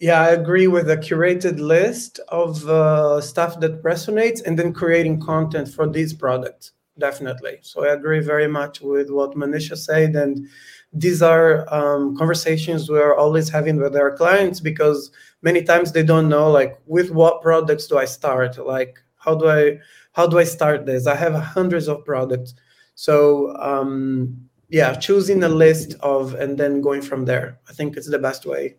[0.00, 5.22] Yeah, I agree with a curated list of uh, stuff that resonates, and then creating
[5.22, 6.72] content for these products.
[6.98, 7.60] Definitely.
[7.62, 10.46] So I agree very much with what Manisha said, and
[10.92, 15.10] these are um, conversations we're always having with our clients because
[15.42, 18.58] many times they don't know like with what products do i start?
[18.64, 19.78] Like how do i
[20.12, 21.06] how do i start this?
[21.06, 22.54] I have hundreds of products.
[22.94, 24.36] So um,
[24.68, 27.58] yeah choosing a list of and then going from there.
[27.68, 28.76] I think it's the best way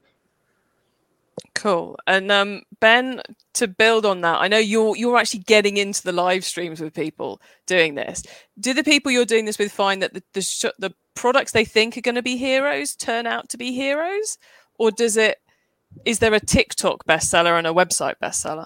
[1.61, 1.95] Cool.
[2.07, 3.21] And um, Ben,
[3.53, 6.91] to build on that, I know you're you're actually getting into the live streams with
[6.91, 8.23] people doing this.
[8.59, 11.63] Do the people you're doing this with find that the the, sh- the products they
[11.63, 14.39] think are going to be heroes turn out to be heroes,
[14.79, 15.39] or does it?
[16.03, 18.65] Is there a TikTok bestseller and a website bestseller?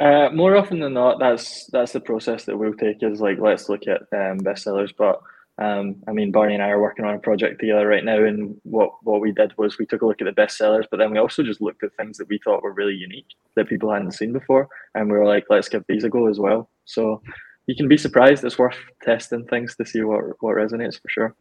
[0.00, 3.04] Uh, more often than not, that's that's the process that we'll take.
[3.04, 5.22] Is like let's look at um, bestsellers, but
[5.58, 8.56] um, I mean, Barney and I are working on a project together right now, and
[8.62, 11.18] what what we did was we took a look at the bestsellers, but then we
[11.18, 14.32] also just looked at things that we thought were really unique that people hadn't seen
[14.32, 16.70] before, and we were like, let's give these a go as well.
[16.86, 17.22] So
[17.66, 18.44] you can be surprised.
[18.44, 21.36] It's worth testing things to see what what resonates for sure.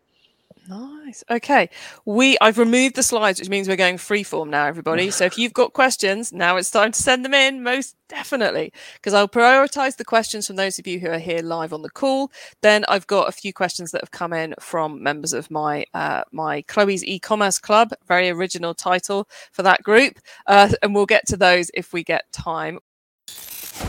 [0.72, 1.22] Nice.
[1.30, 1.70] Okay.
[2.06, 5.12] We I've removed the slides, which means we're going freeform now, everybody.
[5.12, 8.72] So if you've got questions, now it's time to send them in, most definitely.
[8.94, 11.90] Because I'll prioritize the questions from those of you who are here live on the
[11.90, 12.32] call.
[12.62, 16.24] Then I've got a few questions that have come in from members of my uh,
[16.32, 17.90] my Chloe's e-commerce club.
[18.08, 20.20] Very original title for that group.
[20.48, 22.80] Uh, and we'll get to those if we get time.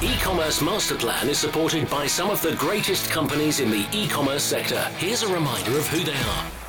[0.03, 4.83] E-commerce master plan is supported by some of the greatest companies in the e-commerce sector.
[4.97, 6.62] Here's a reminder of who they are.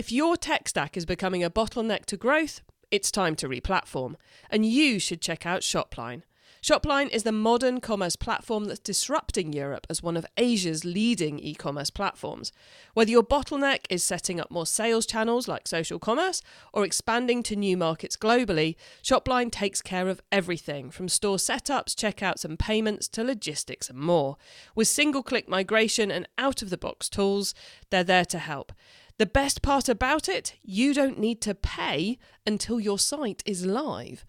[0.00, 4.14] If your tech stack is becoming a bottleneck to growth, it's time to replatform,
[4.48, 6.22] and you should check out Shopline.
[6.62, 11.54] Shopline is the modern commerce platform that's disrupting Europe as one of Asia's leading e
[11.54, 12.50] commerce platforms.
[12.94, 16.40] Whether your bottleneck is setting up more sales channels like social commerce
[16.72, 22.44] or expanding to new markets globally, Shopline takes care of everything from store setups, checkouts,
[22.44, 24.38] and payments to logistics and more.
[24.74, 27.54] With single click migration and out of the box tools,
[27.90, 28.72] they're there to help.
[29.20, 34.24] The best part about it, you don't need to pay until your site is live.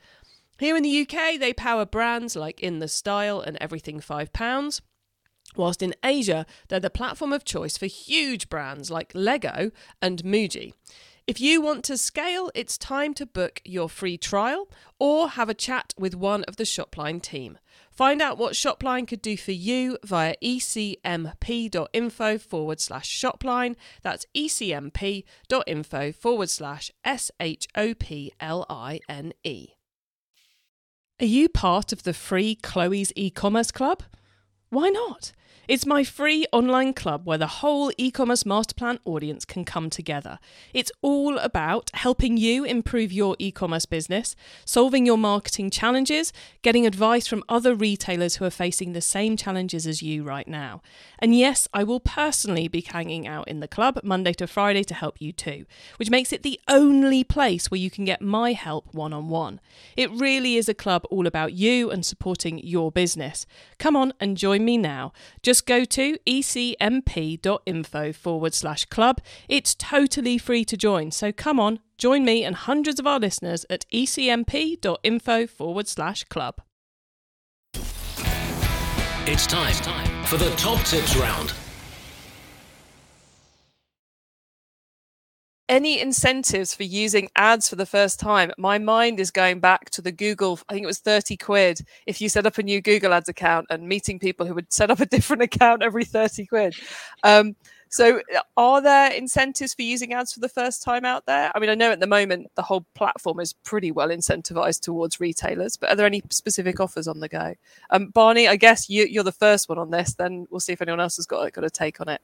[0.60, 4.82] Here in the UK, they power brands like In the Style and Everything £5.
[5.56, 10.74] Whilst in Asia, they're the platform of choice for huge brands like Lego and Muji.
[11.26, 14.68] If you want to scale, it's time to book your free trial
[15.00, 17.58] or have a chat with one of the Shopline team.
[18.02, 23.76] Find out what Shopline could do for you via ecmp.info forward slash shopline.
[24.02, 29.76] That's ecmp.info forward slash S H O P L I N E.
[31.20, 34.02] Are you part of the free Chloe's e commerce club?
[34.72, 35.32] Why not?
[35.68, 40.38] It's my free online club where the whole e commerce masterplan audience can come together.
[40.74, 44.36] It's all about helping you improve your e commerce business,
[44.66, 49.88] solving your marketing challenges, getting advice from other retailers who are facing the same challenges
[49.88, 50.82] as you right now.
[51.20, 54.94] And yes, I will personally be hanging out in the club Monday to Friday to
[54.94, 55.66] help you too,
[55.98, 59.62] which makes it the only place where you can get my help one on one.
[59.96, 63.46] It really is a club all about you and supporting your business.
[63.78, 65.14] Come on and join me now.
[65.44, 69.22] Just go to ecmp.info forward slash club.
[69.48, 73.66] It's totally free to join, so come on, join me and hundreds of our listeners
[73.70, 76.62] at ecmp.info forward slash club.
[79.28, 81.54] It's time for the top tips round.
[85.72, 90.02] Any incentives for using ads for the first time, my mind is going back to
[90.02, 90.60] the Google.
[90.68, 93.68] I think it was 30 quid if you set up a new Google Ads account
[93.70, 96.76] and meeting people who would set up a different account every 30 quid.
[97.24, 97.56] Um,
[97.92, 101.52] So, uh, are there incentives for using ads for the first time out there?
[101.54, 105.20] I mean, I know at the moment the whole platform is pretty well incentivized towards
[105.20, 107.54] retailers, but are there any specific offers on the go?
[107.90, 110.14] Um, Barney, I guess you, are the first one on this.
[110.14, 112.22] Then we'll see if anyone else has got got a take on it.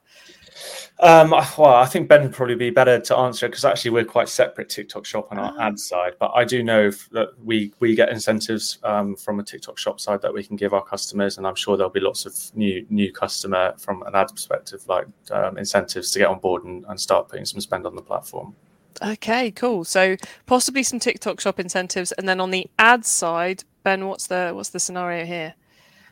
[1.00, 4.30] Um, well, I think Ben would probably be better to answer because actually we're quite
[4.30, 5.60] separate TikTok Shop on our oh.
[5.60, 6.14] ad side.
[6.18, 10.22] But I do know that we we get incentives um, from a TikTok Shop side
[10.22, 13.12] that we can give our customers, and I'm sure there'll be lots of new new
[13.12, 17.28] customer from an ad perspective like um, incentives to get on board and, and start
[17.28, 18.54] putting some spend on the platform.
[19.02, 19.84] Okay, cool.
[19.84, 20.16] So
[20.46, 24.70] possibly some TikTok shop incentives, and then on the ad side, Ben, what's the what's
[24.70, 25.54] the scenario here?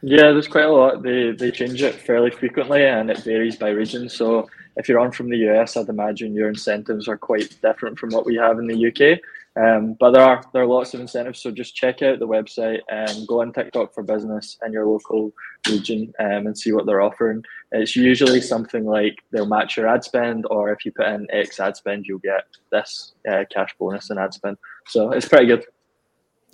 [0.03, 1.03] Yeah, there's quite a lot.
[1.03, 4.09] They they change it fairly frequently, and it varies by region.
[4.09, 8.11] So if you're on from the US, I'd imagine your incentives are quite different from
[8.11, 9.19] what we have in the UK.
[9.57, 12.81] Um, but there are there are lots of incentives, so just check out the website
[12.91, 15.33] and go on TikTok for business in your local
[15.67, 17.43] region um, and see what they're offering.
[17.73, 21.59] It's usually something like they'll match your ad spend, or if you put in X
[21.59, 24.59] ad spend, you'll get this uh, cash bonus in ad spend.
[24.89, 25.65] So it's pretty good.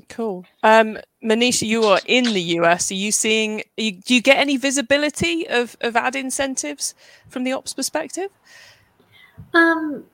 [0.09, 0.45] Cool.
[0.63, 2.91] Um, Manisha, you are in the US.
[2.93, 3.61] Are you seeing?
[3.61, 6.95] Are you, do you get any visibility of of ad incentives
[7.29, 8.31] from the ops perspective?
[9.55, 10.05] Um,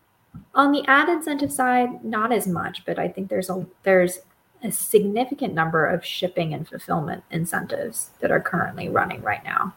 [0.54, 4.20] on the ad incentive side, not as much, but I think there's a there's
[4.62, 9.74] a significant number of shipping and fulfillment incentives that are currently running right now.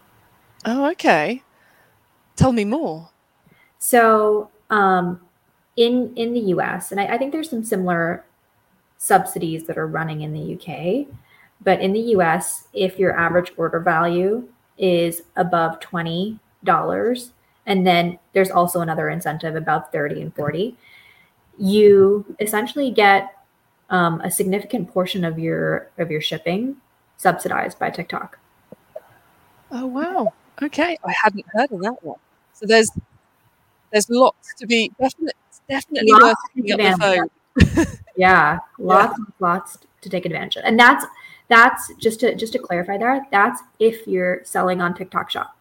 [0.65, 1.43] Oh, okay.
[2.35, 3.09] Tell me more.
[3.79, 5.21] So, um,
[5.75, 8.25] in in the U.S., and I, I think there's some similar
[8.97, 11.07] subsidies that are running in the UK,
[11.61, 14.47] but in the U.S., if your average order value
[14.77, 17.31] is above twenty dollars,
[17.65, 20.75] and then there's also another incentive about 30 and 40
[21.57, 23.35] you essentially get
[23.89, 26.77] um, a significant portion of your of your shipping
[27.17, 28.39] subsidized by tiktok.
[29.69, 30.33] Oh wow.
[30.61, 30.97] Okay.
[31.05, 32.19] I hadn't heard of that one.
[32.53, 32.91] So there's
[33.91, 35.33] there's lots to be definitely
[35.69, 37.29] definitely lots worth picking up the
[37.75, 37.85] phone.
[38.17, 38.59] Yeah.
[38.77, 39.25] Lots yeah.
[39.39, 40.63] lots to take advantage of.
[40.65, 41.05] And that's
[41.47, 45.57] that's just to just to clarify there that's if you're selling on tiktok shop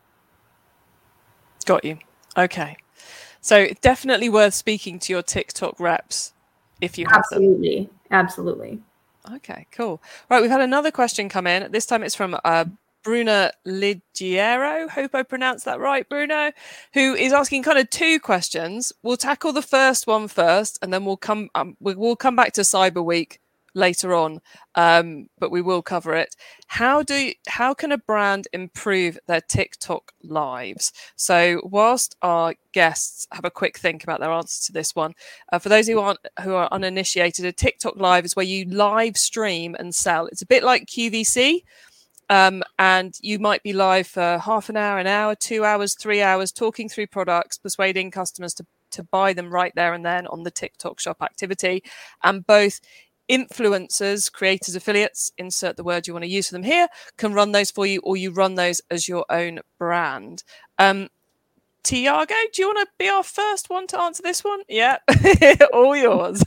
[1.71, 1.99] Got you.
[2.37, 2.77] Okay.
[3.41, 6.33] So definitely worth speaking to your TikTok reps
[6.81, 7.91] if you have absolutely, them.
[8.11, 8.81] absolutely.
[9.37, 10.03] Okay, cool.
[10.29, 11.71] Right, we've had another question come in.
[11.71, 12.65] This time it's from uh,
[13.05, 14.89] Bruno Ligiero.
[14.89, 16.51] Hope I pronounced that right, Bruno,
[16.93, 18.93] who is asking kind of two questions.
[19.05, 22.63] We'll tackle the first one first, and then we'll come um, we'll come back to
[22.63, 23.41] Cyber Week
[23.75, 24.41] later on,
[24.75, 26.35] um, but we will cover it.
[26.67, 30.93] How do how can a brand improve their TikTok lives?
[31.17, 35.15] So whilst our guests have a quick think about their answer to this one,
[35.53, 39.17] uh, for those who aren't who are uninitiated, a TikTok live is where you live
[39.17, 40.27] stream and sell.
[40.27, 41.63] It's a bit like QVC.
[42.29, 46.23] Um, and you might be live for half an hour, an hour, two hours, three
[46.23, 50.43] hours, talking through products, persuading customers to to buy them right there and then on
[50.43, 51.83] the TikTok shop activity.
[52.23, 52.81] And both
[53.31, 57.53] influencers, creators, affiliates, insert the word you want to use for them here, can run
[57.53, 60.43] those for you, or you run those as your own brand.
[60.79, 61.09] Um,
[61.85, 64.61] Thiago, do you want to be our first one to answer this one?
[64.69, 64.99] Yeah,
[65.73, 66.43] all yours.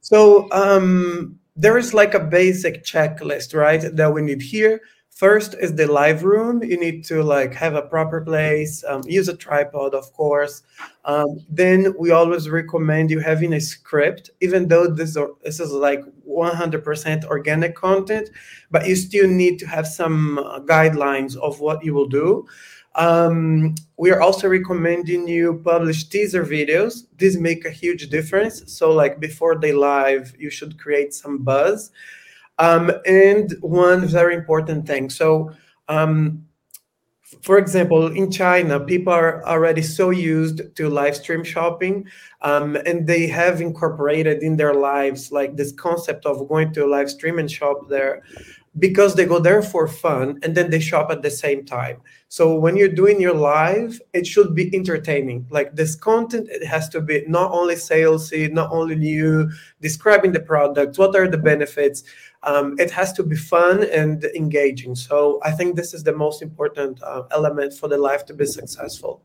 [0.00, 4.80] so um, there is like a basic checklist, right, that we need here.
[5.22, 6.64] First is the live room.
[6.64, 10.64] You need to like have a proper place, um, use a tripod, of course.
[11.04, 16.00] Um, then we always recommend you having a script, even though this, this is like
[16.28, 18.30] 100% organic content,
[18.72, 22.44] but you still need to have some uh, guidelines of what you will do.
[22.96, 27.06] Um, we are also recommending you publish teaser videos.
[27.18, 28.64] These make a huge difference.
[28.76, 31.92] So, like before they live, you should create some buzz.
[32.58, 35.10] Um, and one very important thing.
[35.10, 35.52] So,
[35.88, 36.46] um,
[37.40, 42.06] for example, in China, people are already so used to live stream shopping,
[42.42, 46.86] um, and they have incorporated in their lives like this concept of going to a
[46.86, 48.22] live stream and shop there
[48.78, 52.00] because they go there for fun and then they shop at the same time.
[52.28, 55.46] So when you're doing your live, it should be entertaining.
[55.50, 59.50] Like this content, it has to be not only salesy, not only you
[59.82, 62.02] describing the product, what are the benefits.
[62.44, 64.94] Um, it has to be fun and engaging.
[64.94, 68.46] So I think this is the most important uh, element for the live to be
[68.46, 69.22] successful.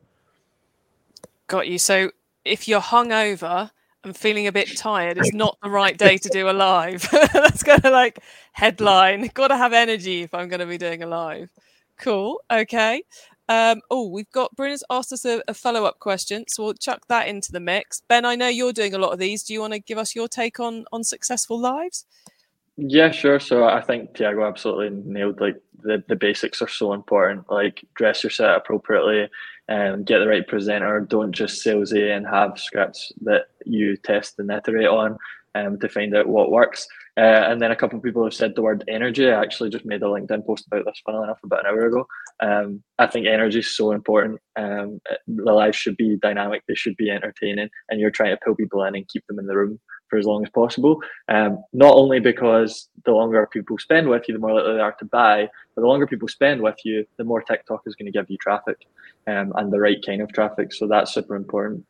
[1.48, 1.80] Got you.
[1.80, 2.12] So
[2.46, 3.72] if you're hungover
[4.08, 5.18] I'm feeling a bit tired.
[5.18, 7.10] It's not the right day to do a live.
[7.34, 8.20] That's kind of like
[8.54, 9.30] headline.
[9.34, 11.50] Got to have energy if I'm going to be doing a live.
[11.98, 12.40] Cool.
[12.50, 13.04] Okay.
[13.50, 17.08] Um, oh, we've got Bruno's asked us a, a follow up question, so we'll chuck
[17.08, 18.02] that into the mix.
[18.08, 19.44] Ben, I know you're doing a lot of these.
[19.44, 22.06] Do you want to give us your take on on successful lives?
[22.78, 23.40] Yeah, sure.
[23.40, 27.50] So I think Thiago absolutely nailed like the, the basics are so important.
[27.50, 29.30] Like dress your set appropriately
[29.68, 31.00] and get the right presenter.
[31.02, 35.18] Don't just salesy and have scripts that you test and iterate on
[35.56, 36.88] um, to find out what works.
[37.18, 39.28] Uh, and then a couple of people have said the word energy.
[39.28, 42.06] I actually just made a LinkedIn post about this, funnily enough, about an hour ago.
[42.42, 44.40] Um, I think energy is so important.
[44.56, 48.56] Um, the lives should be dynamic, they should be entertaining, and you're trying to pull
[48.56, 51.02] people in and keep them in the room for as long as possible.
[51.30, 54.94] Um, not only because the longer people spend with you, the more likely they are
[54.94, 58.18] to buy, but the longer people spend with you, the more TikTok is going to
[58.18, 58.88] give you traffic
[59.28, 60.74] um, and the right kind of traffic.
[60.74, 61.86] So that's super important.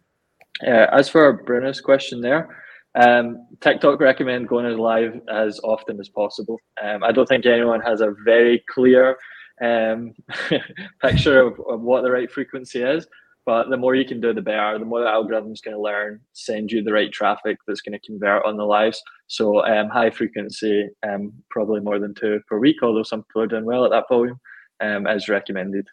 [0.65, 2.63] Uh, as for Bruno's question there,
[2.95, 6.59] um, TikTok recommend going as live as often as possible.
[6.81, 9.17] Um, I don't think anyone has a very clear
[9.61, 10.13] um,
[11.01, 13.07] picture of, of, what the right frequency is,
[13.47, 14.77] but the more you can do, the better.
[14.77, 18.05] The more the algorithm's going to learn, send you the right traffic that's going to
[18.05, 19.01] convert on the lives.
[19.27, 23.47] So um, high frequency, um, probably more than two per week, although some people are
[23.47, 24.37] doing well at that volume,
[24.81, 25.87] um, recommended.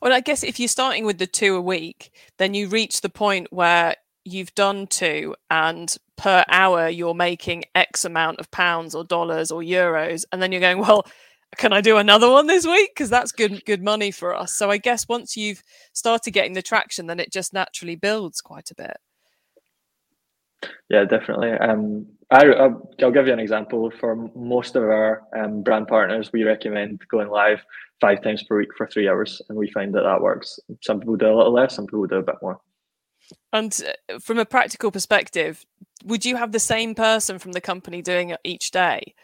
[0.00, 3.10] Well, I guess if you're starting with the two a week, then you reach the
[3.10, 9.04] point where you've done two and per hour you're making x amount of pounds or
[9.04, 11.06] dollars or euros and then you're going well
[11.56, 12.90] can i do another one this week?
[12.94, 14.54] Because that's good good money for us.
[14.54, 18.70] So i guess once you've started getting the traction then it just naturally builds quite
[18.70, 18.96] a bit.
[20.88, 21.52] Yeah definitely.
[21.52, 23.90] Um I, will give you an example.
[23.90, 27.62] For most of our um, brand partners we recommend going live
[28.00, 30.60] five times per week for three hours and we find that that works.
[30.82, 32.60] Some people do a little less some people do a bit more.
[33.52, 33.78] And
[34.10, 35.64] uh, from a practical perspective,
[36.04, 39.14] would you have the same person from the company doing it each day?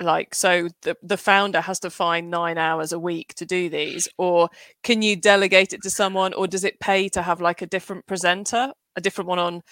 [0.00, 4.08] Like, so the, the founder has to find nine hours a week to do these,
[4.18, 4.50] or
[4.82, 8.06] can you delegate it to someone, or does it pay to have like a different
[8.06, 9.62] presenter, a different one on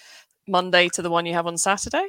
[0.49, 2.09] Monday to the one you have on Saturday?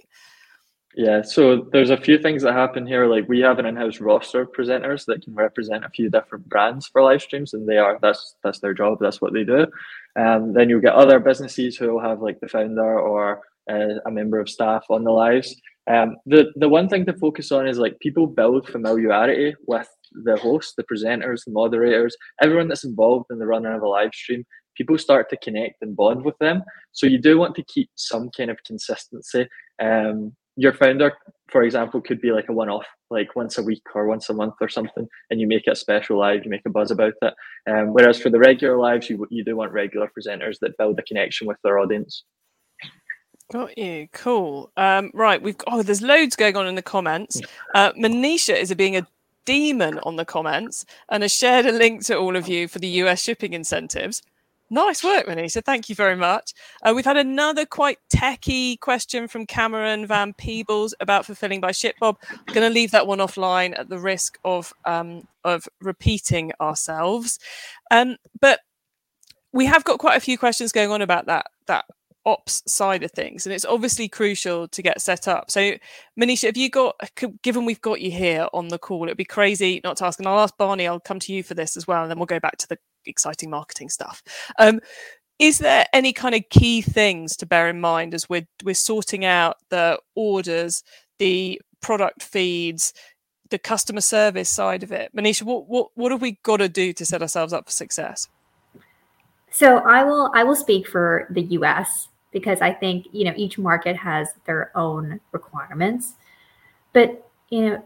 [0.97, 3.05] Yeah, so there's a few things that happen here.
[3.05, 6.87] Like we have an in-house roster of presenters that can represent a few different brands
[6.87, 8.99] for live streams, and they are that's that's their job.
[9.01, 9.67] That's what they do.
[10.15, 14.11] Um, then you'll get other businesses who will have like the founder or uh, a
[14.11, 15.53] member of staff on the lives.
[15.87, 19.87] Um, the the one thing to focus on is like people build familiarity with
[20.23, 24.13] the host, the presenters, the moderators, everyone that's involved in the running of a live
[24.13, 24.45] stream.
[24.75, 26.63] People start to connect and bond with them.
[26.91, 29.47] So you do want to keep some kind of consistency.
[29.81, 31.13] Um, your founder,
[31.49, 34.33] for example, could be like a one off, like once a week or once a
[34.33, 37.13] month or something, and you make it a special live, you make a buzz about
[37.21, 37.33] it.
[37.69, 41.03] Um, whereas for the regular lives, you, you do want regular presenters that build a
[41.03, 42.23] connection with their audience.
[43.51, 44.07] Got you.
[44.11, 44.71] Cool.
[44.75, 45.41] Um, right.
[45.41, 47.41] We've got, oh, there's loads going on in the comments.
[47.75, 49.07] Uh, Manisha is being a
[49.45, 52.87] demon on the comments and has shared a link to all of you for the
[52.87, 54.21] US shipping incentives.
[54.71, 55.63] Nice work, Manisha.
[55.63, 56.53] Thank you very much.
[56.81, 62.15] Uh, we've had another quite techie question from Cameron Van Peebles about fulfilling by ShipBob.
[62.31, 67.37] I'm going to leave that one offline at the risk of um, of repeating ourselves.
[67.91, 68.61] Um, but
[69.51, 71.85] we have got quite a few questions going on about that that
[72.25, 75.51] ops side of things and it's obviously crucial to get set up.
[75.51, 75.73] So
[76.19, 76.95] manisha have you got
[77.41, 80.27] given we've got you here on the call it'd be crazy not to ask and
[80.27, 82.39] i'll ask barney i'll come to you for this as well and then we'll go
[82.39, 84.23] back to the exciting marketing stuff.
[84.59, 84.79] Um,
[85.37, 89.25] is there any kind of key things to bear in mind as we're we're sorting
[89.25, 90.83] out the orders
[91.19, 92.93] the product feeds
[93.49, 95.11] the customer service side of it?
[95.15, 98.27] Manisha what what, what have we got to do to set ourselves up for success?
[99.51, 103.57] So I will I will speak for the US because I think, you know, each
[103.57, 106.15] market has their own requirements.
[106.91, 107.83] But, you know,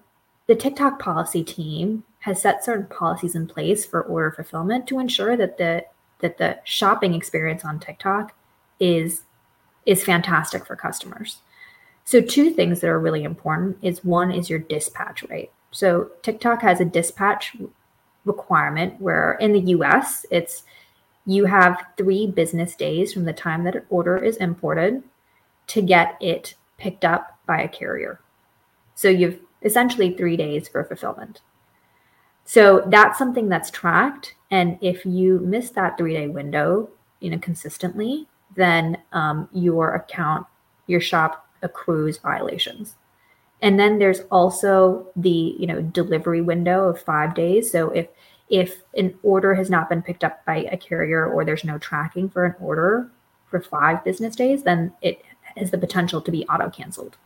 [0.48, 5.38] the TikTok policy team has set certain policies in place for order fulfillment to ensure
[5.38, 5.86] that the
[6.22, 8.34] that the shopping experience on TikTok
[8.80, 9.22] is
[9.86, 11.42] is fantastic for customers.
[12.04, 15.52] So two things that are really important is one is your dispatch rate.
[15.70, 17.56] So TikTok has a dispatch
[18.26, 20.64] requirement where in the US it's
[21.30, 25.04] you have three business days from the time that an order is imported
[25.68, 28.20] to get it picked up by a carrier.
[28.96, 31.42] So you've essentially three days for fulfillment.
[32.46, 34.34] So that's something that's tracked.
[34.50, 40.48] And if you miss that three day window, you know, consistently, then um, your account,
[40.88, 42.96] your shop accrues violations.
[43.62, 47.72] And then there's also the, you know, delivery window of five days.
[47.72, 48.08] So if
[48.50, 52.30] if an order has not been picked up by a carrier or there's no tracking
[52.30, 53.10] for an order
[53.50, 55.24] for five business days, then it
[55.58, 57.18] has the potential to be auto canceled.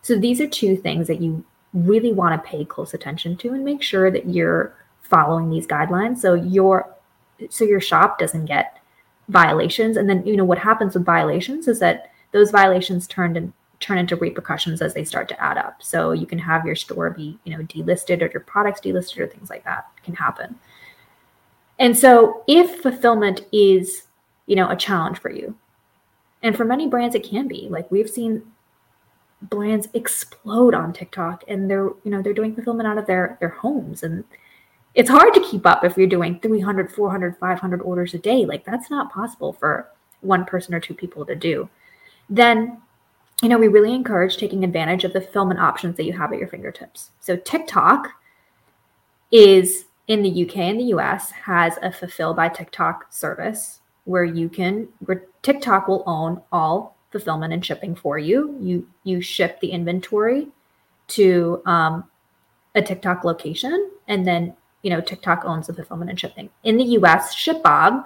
[0.00, 3.64] So these are two things that you really want to pay close attention to and
[3.64, 6.94] make sure that you're following these guidelines so your
[7.50, 8.78] so your shop doesn't get
[9.28, 13.52] violations and then you know what happens with violations is that those violations turned in,
[13.82, 15.82] turn into repercussions as they start to add up.
[15.82, 19.26] So you can have your store be, you know, delisted or your products delisted or
[19.26, 20.58] things like that can happen.
[21.78, 24.04] And so if fulfillment is,
[24.46, 25.56] you know, a challenge for you,
[26.42, 28.42] and for many brands it can be, like we've seen
[29.42, 33.48] brands explode on TikTok and they're, you know, they're doing fulfillment out of their their
[33.48, 34.24] homes and
[34.94, 38.44] it's hard to keep up if you're doing 300, 400, 500 orders a day.
[38.44, 39.88] Like that's not possible for
[40.20, 41.68] one person or two people to do.
[42.28, 42.80] Then
[43.42, 46.38] you know, we really encourage taking advantage of the fulfillment options that you have at
[46.38, 47.10] your fingertips.
[47.20, 48.08] So TikTok
[49.32, 54.48] is in the UK and the US has a fulfill by TikTok service where you
[54.48, 58.56] can where TikTok will own all fulfillment and shipping for you.
[58.60, 60.48] You you ship the inventory
[61.08, 62.04] to um,
[62.74, 66.50] a TikTok location, and then you know TikTok owns the fulfillment and shipping.
[66.64, 68.04] In the US, ShipBob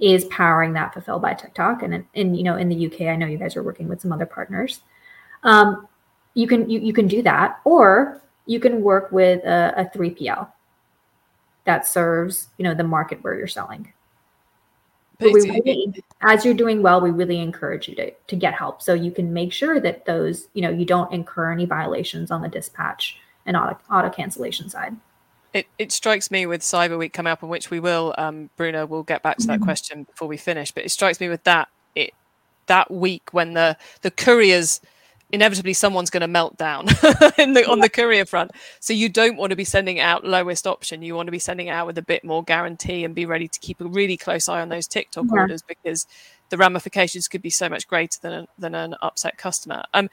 [0.00, 3.26] is powering that fulfill by TikTok, and in you know in the UK, I know
[3.26, 4.80] you guys are working with some other partners.
[5.42, 5.86] Um,
[6.34, 10.48] you can you, you can do that, or you can work with a, a 3PL
[11.64, 13.92] that serves you know the market where you're selling.
[15.20, 18.80] But we really, as you're doing well, we really encourage you to, to get help
[18.80, 22.40] so you can make sure that those, you know, you don't incur any violations on
[22.40, 24.96] the dispatch and auto, auto cancellation side.
[25.52, 28.86] It, it strikes me with Cyber Week coming up, in which we will, um, Bruno,
[28.86, 29.64] we'll get back to that mm-hmm.
[29.64, 30.70] question before we finish.
[30.70, 32.14] But it strikes me with that it
[32.66, 34.80] that week when the the couriers
[35.32, 36.86] inevitably someone's going to melt down
[37.38, 38.50] in the, on the courier front.
[38.80, 41.02] So you don't want to be sending out lowest option.
[41.02, 43.60] You want to be sending out with a bit more guarantee and be ready to
[43.60, 45.40] keep a really close eye on those TikTok yeah.
[45.40, 46.06] orders because
[46.48, 49.84] the ramifications could be so much greater than a, than an upset customer.
[49.94, 50.10] Um,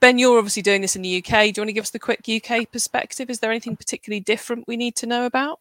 [0.00, 1.30] ben, you're obviously doing this in the UK.
[1.30, 3.30] Do you want to give us the quick UK perspective?
[3.30, 5.60] Is there anything particularly different we need to know about?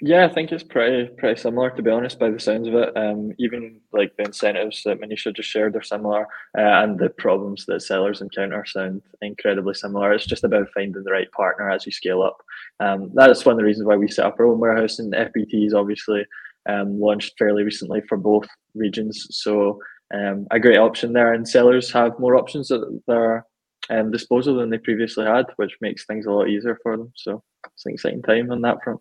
[0.00, 2.20] Yeah, I think it's pretty pretty similar to be honest.
[2.20, 5.82] By the sounds of it, um, even like the incentives that Manisha just shared are
[5.82, 6.22] similar,
[6.56, 10.12] uh, and the problems that sellers encounter sound incredibly similar.
[10.12, 12.40] It's just about finding the right partner as you scale up.
[12.78, 15.66] Um, that's one of the reasons why we set up our own warehouse, and FBT
[15.66, 16.24] is obviously
[16.68, 19.26] um, launched fairly recently for both regions.
[19.30, 19.80] So
[20.12, 23.46] um, a great option there, and sellers have more options at their
[23.90, 27.12] um, disposal than they previously had, which makes things a lot easier for them.
[27.16, 29.00] So it's an exciting time on that front.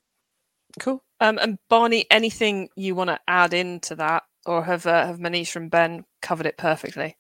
[0.80, 1.04] Cool.
[1.20, 5.56] Um, and Barney, anything you want to add into that, or have uh, have Manish
[5.56, 7.18] and Ben covered it perfectly?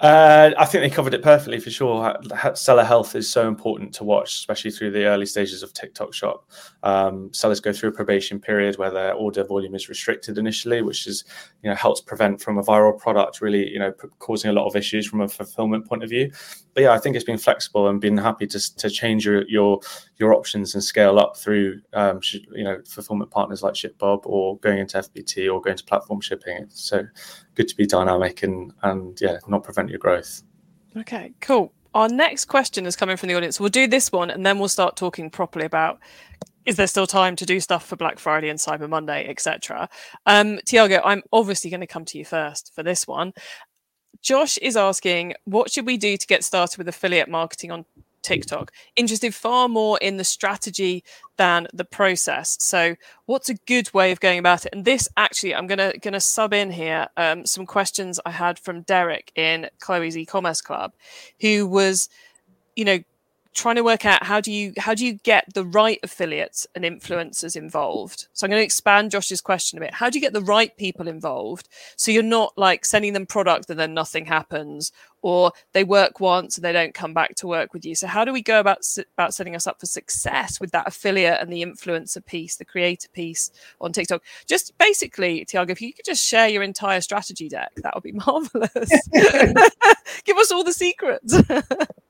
[0.00, 2.16] Uh, I think they covered it perfectly for sure.
[2.54, 6.48] Seller health is so important to watch, especially through the early stages of TikTok Shop.
[6.82, 11.06] Um, sellers go through a probation period where their order volume is restricted initially, which
[11.06, 11.24] is
[11.62, 14.76] you know helps prevent from a viral product really you know causing a lot of
[14.76, 16.30] issues from a fulfillment point of view.
[16.74, 19.80] But yeah, I think it's been flexible and been happy to to change your your
[20.18, 24.78] your options and scale up through um, you know fulfillment partners like ShipBob or going
[24.78, 26.66] into FBT or going to platform shipping.
[26.68, 27.04] So
[27.58, 30.42] good to be dynamic and and yeah, not prevent your growth.
[30.96, 31.72] Okay, cool.
[31.94, 33.58] Our next question is coming from the audience.
[33.60, 35.98] We'll do this one and then we'll start talking properly about
[36.64, 39.88] is there still time to do stuff for Black Friday and Cyber Monday, etc.
[40.26, 43.32] Um, Thiago, I'm obviously going to come to you first for this one.
[44.20, 47.86] Josh is asking, what should we do to get started with affiliate marketing on
[48.28, 48.72] TikTok.
[48.94, 51.02] Interested far more in the strategy
[51.38, 52.56] than the process.
[52.60, 54.74] So, what's a good way of going about it?
[54.74, 58.82] And this actually, I'm gonna gonna sub in here um, some questions I had from
[58.82, 60.92] Derek in Chloe's e-commerce club,
[61.40, 62.08] who was,
[62.76, 62.98] you know,
[63.58, 66.84] trying to work out how do you how do you get the right affiliates and
[66.84, 68.28] influencers involved?
[68.32, 69.94] So i'm going to expand josh's question a bit.
[69.94, 73.68] How do you get the right people involved so you're not like sending them product
[73.68, 77.74] and then nothing happens or they work once and they don't come back to work
[77.74, 77.96] with you?
[77.96, 78.78] So how do we go about
[79.14, 83.08] about setting us up for success with that affiliate and the influencer piece the creator
[83.12, 83.50] piece
[83.80, 84.22] on tiktok?
[84.46, 88.12] Just basically Thiago if you could just share your entire strategy deck that would be
[88.26, 88.90] marvelous.
[90.24, 91.34] Give us all the secrets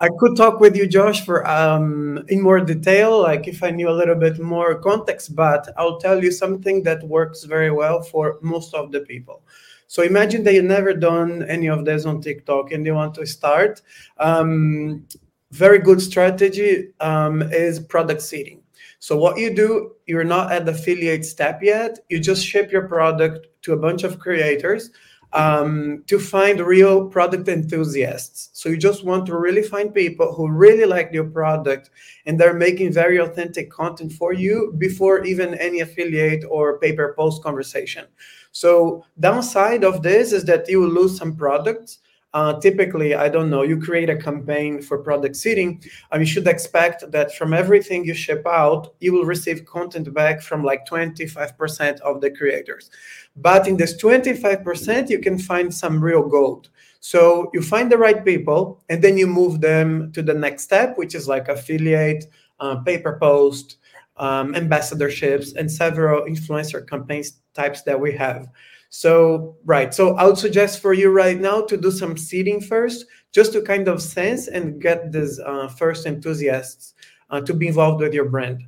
[0.00, 3.88] I could talk with you, Josh, for um, in more detail, like if I knew
[3.88, 5.36] a little bit more context.
[5.36, 9.42] But I'll tell you something that works very well for most of the people.
[9.86, 13.26] So imagine that you've never done any of this on TikTok and you want to
[13.26, 13.82] start.
[14.18, 15.06] Um,
[15.50, 18.62] very good strategy um, is product seeding.
[19.00, 21.98] So what you do, you're not at the affiliate step yet.
[22.08, 24.90] You just ship your product to a bunch of creators
[25.32, 28.50] um, to find real product enthusiasts.
[28.52, 31.90] So you just want to really find people who really like your product
[32.26, 37.42] and they're making very authentic content for you before even any affiliate or paper post
[37.42, 38.06] conversation.
[38.52, 41.98] So downside of this is that you will lose some products
[42.34, 46.48] uh, typically, I don't know, you create a campaign for product seeding, and you should
[46.48, 52.00] expect that from everything you ship out, you will receive content back from like 25%
[52.00, 52.90] of the creators.
[53.36, 56.70] But in this 25%, you can find some real gold.
[57.00, 60.96] So you find the right people, and then you move them to the next step,
[60.96, 62.26] which is like affiliate,
[62.60, 63.76] uh, paper post,
[64.16, 68.48] um, ambassadorships, and several influencer campaigns types that we have.
[68.94, 69.94] So, right.
[69.94, 73.62] So I would suggest for you right now to do some seeding first, just to
[73.62, 76.92] kind of sense and get these uh, first enthusiasts
[77.30, 78.64] uh, to be involved with your brand.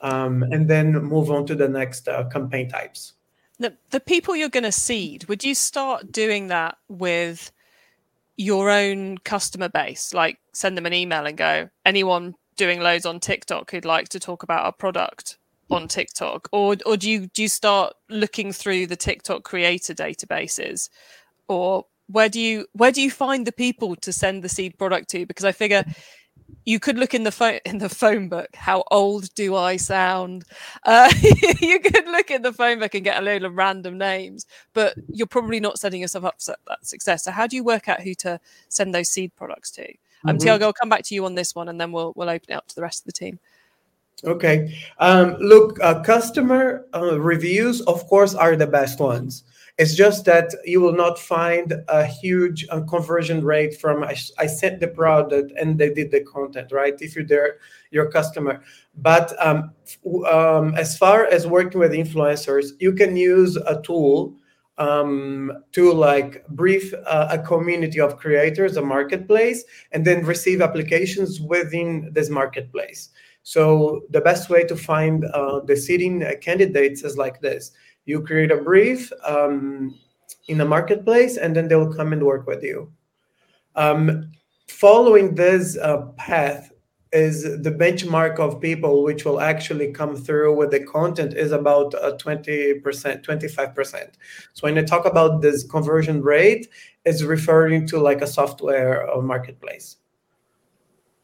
[0.00, 3.12] Um, and then move on to the next uh, campaign types.
[3.58, 7.52] The, the people you're going to seed, would you start doing that with
[8.38, 10.14] your own customer base?
[10.14, 14.20] Like send them an email and go, anyone doing loads on TikTok who'd like to
[14.20, 15.36] talk about our product
[15.70, 20.88] on TikTok, or or do you do you start looking through the TikTok creator databases,
[21.48, 25.10] or where do you where do you find the people to send the seed product
[25.10, 25.26] to?
[25.26, 25.84] Because I figure
[26.64, 28.48] you could look in the phone in the phone book.
[28.54, 30.44] How old do I sound?
[30.84, 31.12] Uh,
[31.60, 34.94] you could look in the phone book and get a load of random names, but
[35.08, 37.24] you're probably not setting yourself up for that success.
[37.24, 39.88] So how do you work out who to send those seed products to?
[40.24, 40.48] Um, mm-hmm.
[40.48, 42.56] Thiago, I'll come back to you on this one, and then we'll we'll open it
[42.56, 43.38] up to the rest of the team.
[44.24, 44.74] Okay.
[44.98, 49.44] Um, look, uh, customer uh, reviews, of course, are the best ones.
[49.78, 54.46] It's just that you will not find a huge uh, conversion rate from I, I,
[54.46, 56.94] sent the product and they did the content, right?
[56.98, 57.58] If you're there,
[57.90, 58.62] your customer.
[58.96, 59.72] But um,
[60.26, 64.34] um, as far as working with influencers, you can use a tool
[64.78, 71.38] um, to like brief uh, a community of creators, a marketplace, and then receive applications
[71.38, 73.10] within this marketplace.
[73.46, 77.70] So the best way to find uh, the seeding candidates is like this.
[78.04, 79.96] You create a brief um,
[80.48, 82.92] in a marketplace and then they will come and work with you.
[83.76, 84.32] Um,
[84.66, 86.72] following this uh, path
[87.12, 91.94] is the benchmark of people which will actually come through with the content is about
[91.94, 94.10] uh, 20% 25%
[94.54, 96.66] so when i talk about this conversion rate
[97.04, 99.98] it's referring to like a software or marketplace.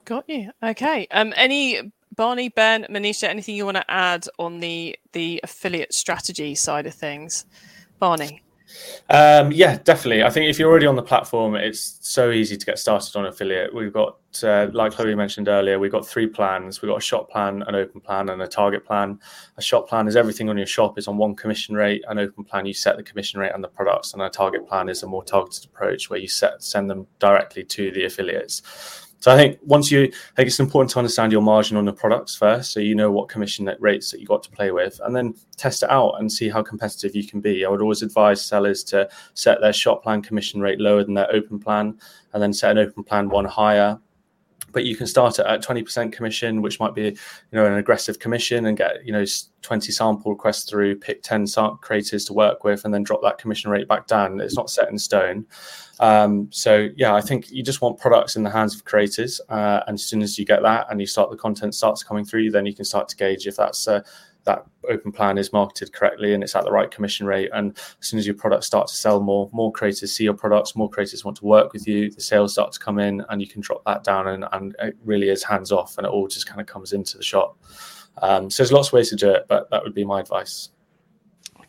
[0.04, 0.52] Got you.
[0.62, 1.08] Okay.
[1.10, 6.54] Um any Barney, Ben, Manisha, anything you want to add on the the affiliate strategy
[6.54, 7.46] side of things?
[7.98, 8.42] Barney.
[9.10, 10.22] Um, yeah, definitely.
[10.22, 13.26] I think if you're already on the platform, it's so easy to get started on
[13.26, 13.74] affiliate.
[13.74, 16.80] We've got, uh, like Chloe mentioned earlier, we've got three plans.
[16.80, 19.18] We've got a shop plan, an open plan, and a target plan.
[19.58, 22.02] A shop plan is everything on your shop is on one commission rate.
[22.08, 24.88] An open plan, you set the commission rate and the products, and a target plan
[24.88, 28.62] is a more targeted approach where you set send them directly to the affiliates.
[29.22, 31.92] So I think once you, I think it's important to understand your margin on the
[31.92, 35.14] products first, so you know what commission rates that you got to play with, and
[35.14, 37.64] then test it out and see how competitive you can be.
[37.64, 41.32] I would always advise sellers to set their shop plan commission rate lower than their
[41.32, 42.00] open plan,
[42.32, 43.96] and then set an open plan one higher.
[44.72, 47.16] But you can start at 20% commission which might be you
[47.52, 49.24] know an aggressive commission and get you know
[49.60, 51.46] 20 sample requests through pick 10
[51.80, 54.40] creators to work with and then drop that commission rate back down.
[54.40, 55.46] It's not set in stone
[56.02, 59.80] um, so yeah i think you just want products in the hands of creators uh,
[59.86, 62.50] and as soon as you get that and you start the content starts coming through
[62.50, 64.00] then you can start to gauge if that's uh,
[64.44, 67.50] that open plan is marketed correctly and it's at the right commission rate.
[67.52, 70.74] And as soon as your products start to sell more, more creators see your products,
[70.74, 73.46] more creators want to work with you, the sales start to come in and you
[73.46, 76.46] can drop that down and, and it really is hands off and it all just
[76.46, 77.56] kind of comes into the shop.
[78.20, 80.70] Um, so there's lots of ways to do it, but that would be my advice.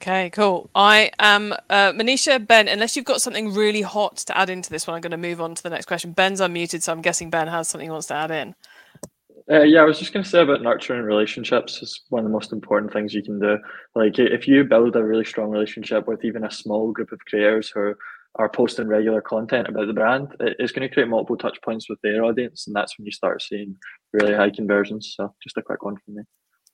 [0.04, 0.70] Okay, cool.
[0.76, 2.68] I am uh, Manisha, Ben.
[2.68, 5.40] Unless you've got something really hot to add into this one, I'm going to move
[5.40, 6.12] on to the next question.
[6.12, 8.54] Ben's unmuted, so I'm guessing Ben has something he wants to add in.
[9.50, 12.34] Uh, yeah, I was just going to say about nurturing relationships is one of the
[12.34, 13.58] most important things you can do.
[13.96, 17.70] Like, if you build a really strong relationship with even a small group of creators
[17.70, 17.94] who
[18.36, 22.02] are posting regular content about the brand, it's going to create multiple touch points with
[22.02, 23.78] their audience, and that's when you start seeing
[24.12, 25.14] really high conversions.
[25.16, 26.24] So, just a quick one from me.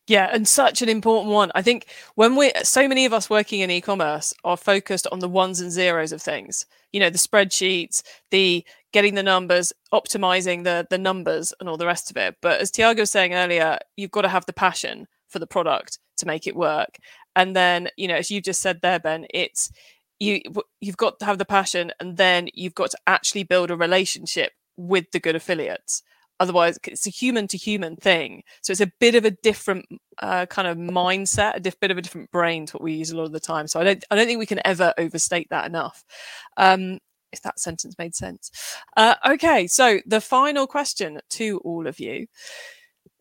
[0.09, 1.51] Yeah, and such an important one.
[1.53, 1.85] I think
[2.15, 5.71] when we so many of us working in e-commerce are focused on the ones and
[5.71, 6.65] zeros of things.
[6.91, 8.01] You know, the spreadsheets,
[8.31, 12.37] the getting the numbers, optimizing the the numbers and all the rest of it.
[12.41, 15.99] But as Thiago was saying earlier, you've got to have the passion for the product
[16.17, 16.97] to make it work.
[17.35, 19.71] And then, you know, as you've just said there, Ben, it's
[20.19, 20.41] you
[20.81, 24.53] you've got to have the passion and then you've got to actually build a relationship
[24.75, 26.01] with the good affiliates
[26.39, 28.43] otherwise it's a human to human thing.
[28.61, 29.85] So it's a bit of a different
[30.19, 33.11] uh, kind of mindset a diff- bit of a different brain to what we use
[33.11, 33.67] a lot of the time.
[33.67, 36.03] So i don't i don't think we can ever overstate that enough.
[36.57, 36.99] Um,
[37.31, 38.49] if that sentence made sense.
[38.97, 42.27] Uh, okay so the final question to all of you.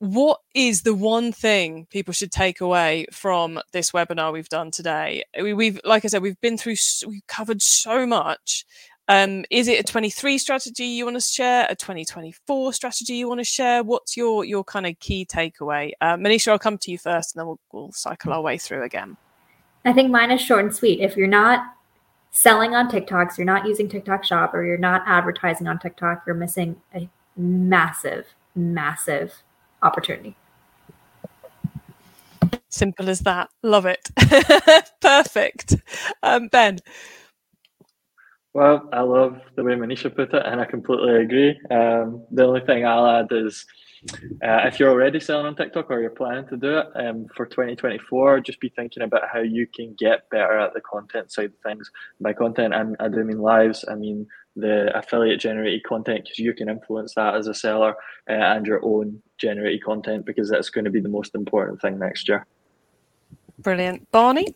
[0.01, 5.25] What is the one thing people should take away from this webinar we've done today?
[5.41, 8.65] We, have like i said we've been through we've covered so much
[9.09, 11.67] Um, is it a 23 strategy you want to share?
[11.71, 13.83] A 2024 strategy you want to share?
[13.83, 15.93] What's your your kind of key takeaway?
[16.01, 18.85] Uh, Manisha, I'll come to you first, and then we'll, we'll cycle our way through
[18.85, 19.17] again.
[19.85, 21.01] I think mine is short and sweet.
[21.01, 21.75] If you're not
[22.31, 26.37] selling on TikToks, you're not using TikTok Shop, or you're not advertising on TikTok, you're
[26.37, 29.43] missing a massive, massive
[29.83, 30.37] opportunity.
[32.69, 33.49] Simple as that.
[33.63, 34.11] Love it.
[35.01, 35.77] Perfect.
[36.23, 36.81] Um, ben.
[38.59, 41.51] Well, I love the way Manisha put it, and I completely agree.
[41.71, 43.65] Um, the only thing I'll add is
[44.43, 47.47] uh, if you're already selling on TikTok or you're planning to do it um, for
[47.47, 51.59] 2024, just be thinking about how you can get better at the content side of
[51.63, 51.89] things.
[52.21, 53.85] By content, I'm, I do mean lives.
[53.89, 57.95] I mean the affiliate generated content because you can influence that as a seller
[58.29, 61.97] uh, and your own generated content because that's going to be the most important thing
[62.01, 62.45] next year.
[63.61, 64.11] Brilliant.
[64.11, 64.53] Barney?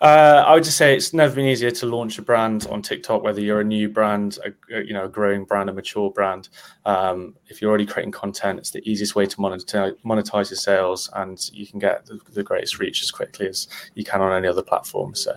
[0.00, 3.22] Uh, I would just say it's never been easier to launch a brand on TikTok,
[3.22, 6.48] whether you're a new brand, a, you know, a growing brand, a mature brand.
[6.84, 11.10] Um, if you're already creating content, it's the easiest way to monetize, monetize your sales,
[11.14, 14.48] and you can get the, the greatest reach as quickly as you can on any
[14.48, 15.14] other platform.
[15.14, 15.34] So,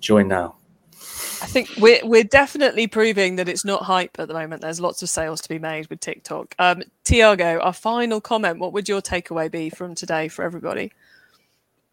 [0.00, 0.56] join now.
[1.42, 4.60] I think we're we're definitely proving that it's not hype at the moment.
[4.60, 6.54] There's lots of sales to be made with TikTok.
[6.58, 8.58] Um, Thiago, our final comment.
[8.58, 10.92] What would your takeaway be from today for everybody?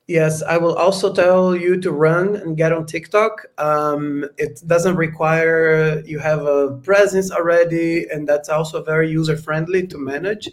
[0.08, 3.46] Yes, I will also tell you to run and get on TikTok.
[3.58, 9.86] Um, it doesn't require you have a presence already, and that's also very user friendly
[9.88, 10.50] to manage.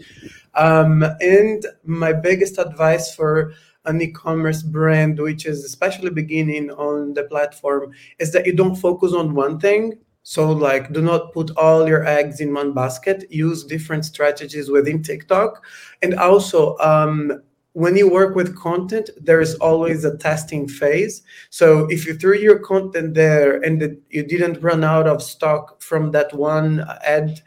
[0.57, 3.53] Um, and my biggest advice for
[3.85, 9.13] an e-commerce brand, which is especially beginning on the platform, is that you don't focus
[9.13, 9.99] on one thing.
[10.25, 13.25] So, like, do not put all your eggs in one basket.
[13.31, 15.65] Use different strategies within TikTok,
[16.03, 17.43] and also um,
[17.75, 21.23] when you work with content, there is always a testing phase.
[21.51, 26.13] So if you threw your content there and you didn't run out of stock from
[26.13, 27.41] that one ad,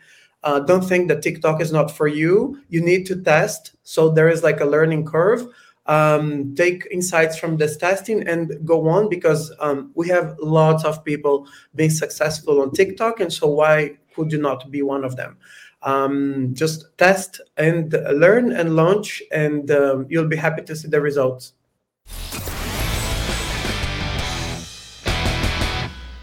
[0.44, 2.62] uh, don't think that TikTok is not for you.
[2.68, 3.76] You need to test.
[3.84, 5.48] So there is like a learning curve.
[5.86, 11.06] Um, take insights from this testing and go on because um, we have lots of
[11.06, 13.22] people being successful on TikTok.
[13.22, 15.38] And so why could you not be one of them?
[15.88, 21.00] Um, just test and learn and launch, and um, you'll be happy to see the
[21.00, 21.54] results.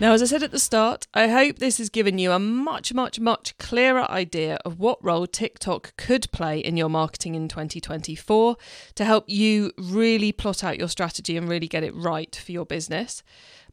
[0.01, 2.93] Now, as I said at the start, I hope this has given you a much,
[2.93, 8.57] much, much clearer idea of what role TikTok could play in your marketing in 2024
[8.97, 12.67] to help you really plot out your strategy and really get it right for your
[12.67, 13.23] business.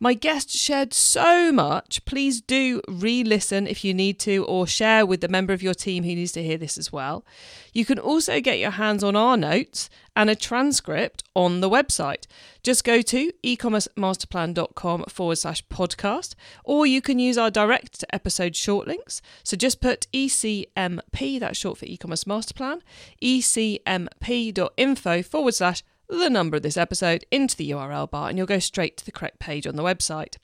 [0.03, 2.03] My guest shared so much.
[2.05, 5.75] Please do re listen if you need to, or share with the member of your
[5.75, 7.23] team who needs to hear this as well.
[7.71, 12.25] You can also get your hands on our notes and a transcript on the website.
[12.63, 16.33] Just go to ecommercemasterplan.com forward slash podcast,
[16.63, 19.21] or you can use our direct episode short links.
[19.43, 22.81] So just put ECMP, that's short for e commerce master plan,
[23.21, 25.83] ecmp.info forward slash
[26.17, 29.11] the number of this episode into the URL bar and you'll go straight to the
[29.11, 30.35] correct page on the website.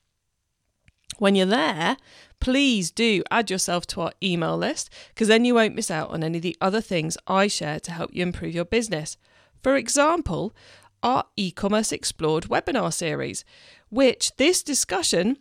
[1.18, 1.98] When you're there,
[2.40, 6.24] please do add yourself to our email list because then you won't miss out on
[6.24, 9.18] any of the other things I share to help you improve your business.
[9.62, 10.56] For example,
[11.04, 13.44] our e commerce explored webinar series,
[13.90, 15.38] which this discussion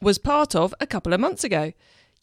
[0.00, 1.72] was part of a couple of months ago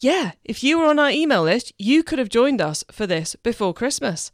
[0.00, 3.34] yeah, if you were on our email list, you could have joined us for this
[3.36, 4.30] before Christmas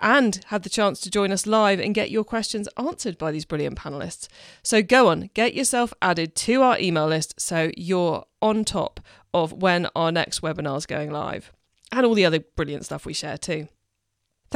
[0.00, 3.46] and had the chance to join us live and get your questions answered by these
[3.46, 4.28] brilliant panelists.
[4.62, 9.00] So go on, get yourself added to our email list so you're on top
[9.32, 11.50] of when our next webinar is going live
[11.92, 13.68] and all the other brilliant stuff we share too.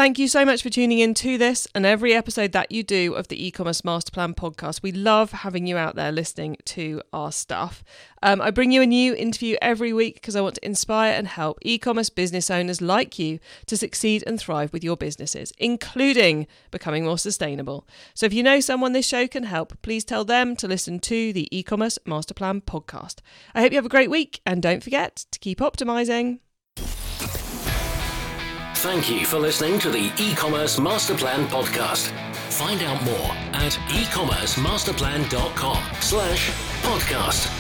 [0.01, 3.13] Thank you so much for tuning in to this and every episode that you do
[3.13, 4.83] of the e-commerce master plan podcast.
[4.83, 7.85] We love having you out there listening to our stuff.
[8.23, 11.29] Um, I bring you a new interview every week because I want to inspire and
[11.29, 17.05] help e-commerce business owners like you to succeed and thrive with your businesses, including becoming
[17.05, 17.87] more sustainable.
[18.15, 21.35] So if you know someone this show can help, please tell them to listen to
[21.35, 23.17] the e-commerce master plan podcast.
[23.55, 26.39] I hope you have a great week and don't forget to keep optimizing.
[28.81, 32.09] Thank you for listening to the e-commerce master plan podcast.
[32.51, 36.51] Find out more at ecommercemasterplan.com slash
[36.81, 37.57] podcast.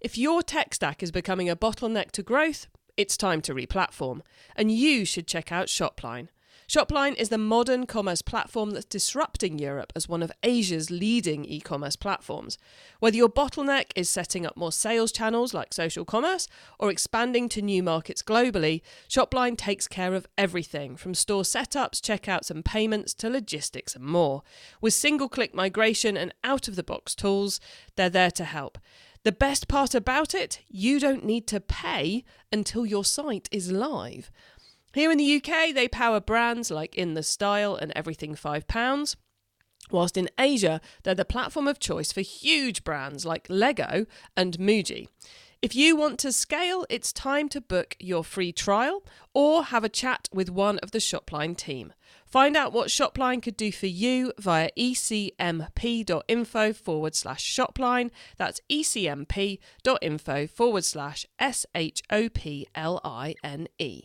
[0.00, 4.20] If your tech stack is becoming a bottleneck to growth, it's time to replatform,
[4.54, 6.28] and you should check out Shopline.
[6.68, 11.60] Shopline is the modern commerce platform that's disrupting Europe as one of Asia's leading e
[11.60, 12.58] commerce platforms.
[12.98, 16.48] Whether your bottleneck is setting up more sales channels like social commerce
[16.80, 22.50] or expanding to new markets globally, Shopline takes care of everything from store setups, checkouts,
[22.50, 24.42] and payments to logistics and more.
[24.80, 27.60] With single click migration and out of the box tools,
[27.94, 28.78] they're there to help.
[29.22, 34.30] The best part about it, you don't need to pay until your site is live.
[34.96, 39.16] Here in the UK, they power brands like In the Style and Everything £5.
[39.90, 44.06] Whilst in Asia, they're the platform of choice for huge brands like Lego
[44.38, 45.08] and Muji.
[45.60, 49.90] If you want to scale, it's time to book your free trial or have a
[49.90, 51.92] chat with one of the Shopline team.
[52.24, 58.10] Find out what Shopline could do for you via ecmp.info forward slash shopline.
[58.38, 64.04] That's ecmp.info forward slash S H O P L I N E.